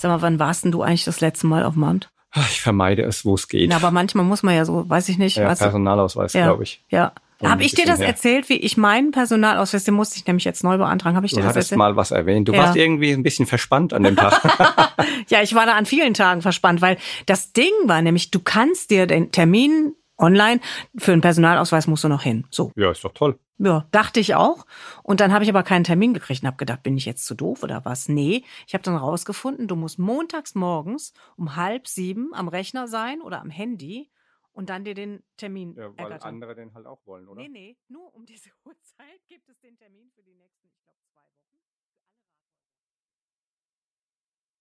Sag 0.00 0.08
mal, 0.08 0.22
wann 0.22 0.38
warst 0.38 0.64
denn 0.64 0.72
du 0.72 0.80
eigentlich 0.80 1.04
das 1.04 1.20
letzte 1.20 1.46
Mal 1.46 1.62
auf 1.62 1.74
dem 1.74 1.84
Amt? 1.84 2.10
Ich 2.34 2.62
vermeide 2.62 3.02
es, 3.02 3.24
wo 3.24 3.34
es 3.34 3.48
geht. 3.48 3.68
Na, 3.68 3.76
aber 3.76 3.90
manchmal 3.90 4.24
muss 4.24 4.42
man 4.42 4.54
ja 4.54 4.64
so, 4.64 4.88
weiß 4.88 5.08
ich 5.10 5.18
nicht. 5.18 5.36
Ja, 5.36 5.54
Personalausweis, 5.54 6.32
ja, 6.32 6.44
glaube 6.44 6.62
ich. 6.62 6.82
Ja. 6.88 7.12
Habe 7.42 7.64
ich 7.64 7.74
dir 7.74 7.84
das 7.84 8.00
her. 8.00 8.08
erzählt, 8.08 8.48
wie 8.48 8.56
ich 8.56 8.76
meinen 8.76 9.12
Personalausweis, 9.12 9.84
den 9.84 9.94
musste 9.94 10.16
ich 10.18 10.26
nämlich 10.26 10.44
jetzt 10.44 10.64
neu 10.64 10.78
beantragen. 10.78 11.16
Habe 11.16 11.26
ich 11.26 11.32
du 11.32 11.36
dir 11.36 11.42
das 11.42 11.50
hattest 11.50 11.72
erzählt? 11.72 11.78
mal 11.78 11.96
was 11.96 12.12
erwähnt. 12.12 12.48
Du 12.48 12.52
ja. 12.52 12.60
warst 12.60 12.76
irgendwie 12.76 13.12
ein 13.12 13.22
bisschen 13.22 13.46
verspannt 13.46 13.92
an 13.92 14.02
dem 14.02 14.16
Tag. 14.16 14.40
ja, 15.28 15.42
ich 15.42 15.54
war 15.54 15.66
da 15.66 15.74
an 15.74 15.84
vielen 15.84 16.14
Tagen 16.14 16.40
verspannt, 16.40 16.80
weil 16.80 16.96
das 17.26 17.52
Ding 17.52 17.72
war 17.84 18.00
nämlich, 18.00 18.30
du 18.30 18.40
kannst 18.40 18.90
dir 18.90 19.06
den 19.06 19.32
Termin 19.32 19.94
online 20.18 20.60
für 20.96 21.12
einen 21.12 21.22
Personalausweis 21.22 21.86
musst 21.86 22.04
du 22.04 22.08
noch 22.08 22.22
hin. 22.22 22.44
So. 22.50 22.72
Ja, 22.76 22.90
ist 22.90 23.04
doch 23.04 23.12
toll. 23.12 23.38
Ja, 23.62 23.86
dachte 23.90 24.20
ich 24.20 24.34
auch. 24.34 24.64
Und 25.02 25.20
dann 25.20 25.32
habe 25.34 25.44
ich 25.44 25.50
aber 25.50 25.62
keinen 25.62 25.84
Termin 25.84 26.14
gekriegt 26.14 26.42
und 26.42 26.46
habe 26.46 26.56
gedacht, 26.56 26.82
bin 26.82 26.96
ich 26.96 27.04
jetzt 27.04 27.26
zu 27.26 27.34
doof 27.34 27.62
oder 27.62 27.84
was? 27.84 28.08
Nee, 28.08 28.42
ich 28.66 28.72
habe 28.72 28.82
dann 28.82 28.96
rausgefunden, 28.96 29.68
du 29.68 29.76
musst 29.76 29.98
montags 29.98 30.54
morgens 30.54 31.12
um 31.36 31.56
halb 31.56 31.86
sieben 31.86 32.32
am 32.32 32.48
Rechner 32.48 32.88
sein 32.88 33.20
oder 33.20 33.40
am 33.42 33.50
Handy 33.50 34.10
und 34.52 34.70
dann 34.70 34.84
dir 34.84 34.94
den 34.94 35.22
Termin 35.36 35.76
Ja, 35.76 35.88
weil 35.88 35.98
ergattern. 35.98 36.36
andere 36.36 36.54
den 36.54 36.72
halt 36.74 36.86
auch 36.86 37.04
wollen, 37.06 37.28
oder? 37.28 37.42
Nee, 37.42 37.48
nee, 37.48 37.76
nur 37.88 38.14
um 38.14 38.24
diese 38.24 38.48
Uhrzeit 38.64 39.20
gibt 39.28 39.46
es 39.50 39.60
den 39.60 39.76
Termin 39.76 40.10
für 40.14 40.22
die 40.22 40.34
nächsten, 40.34 40.59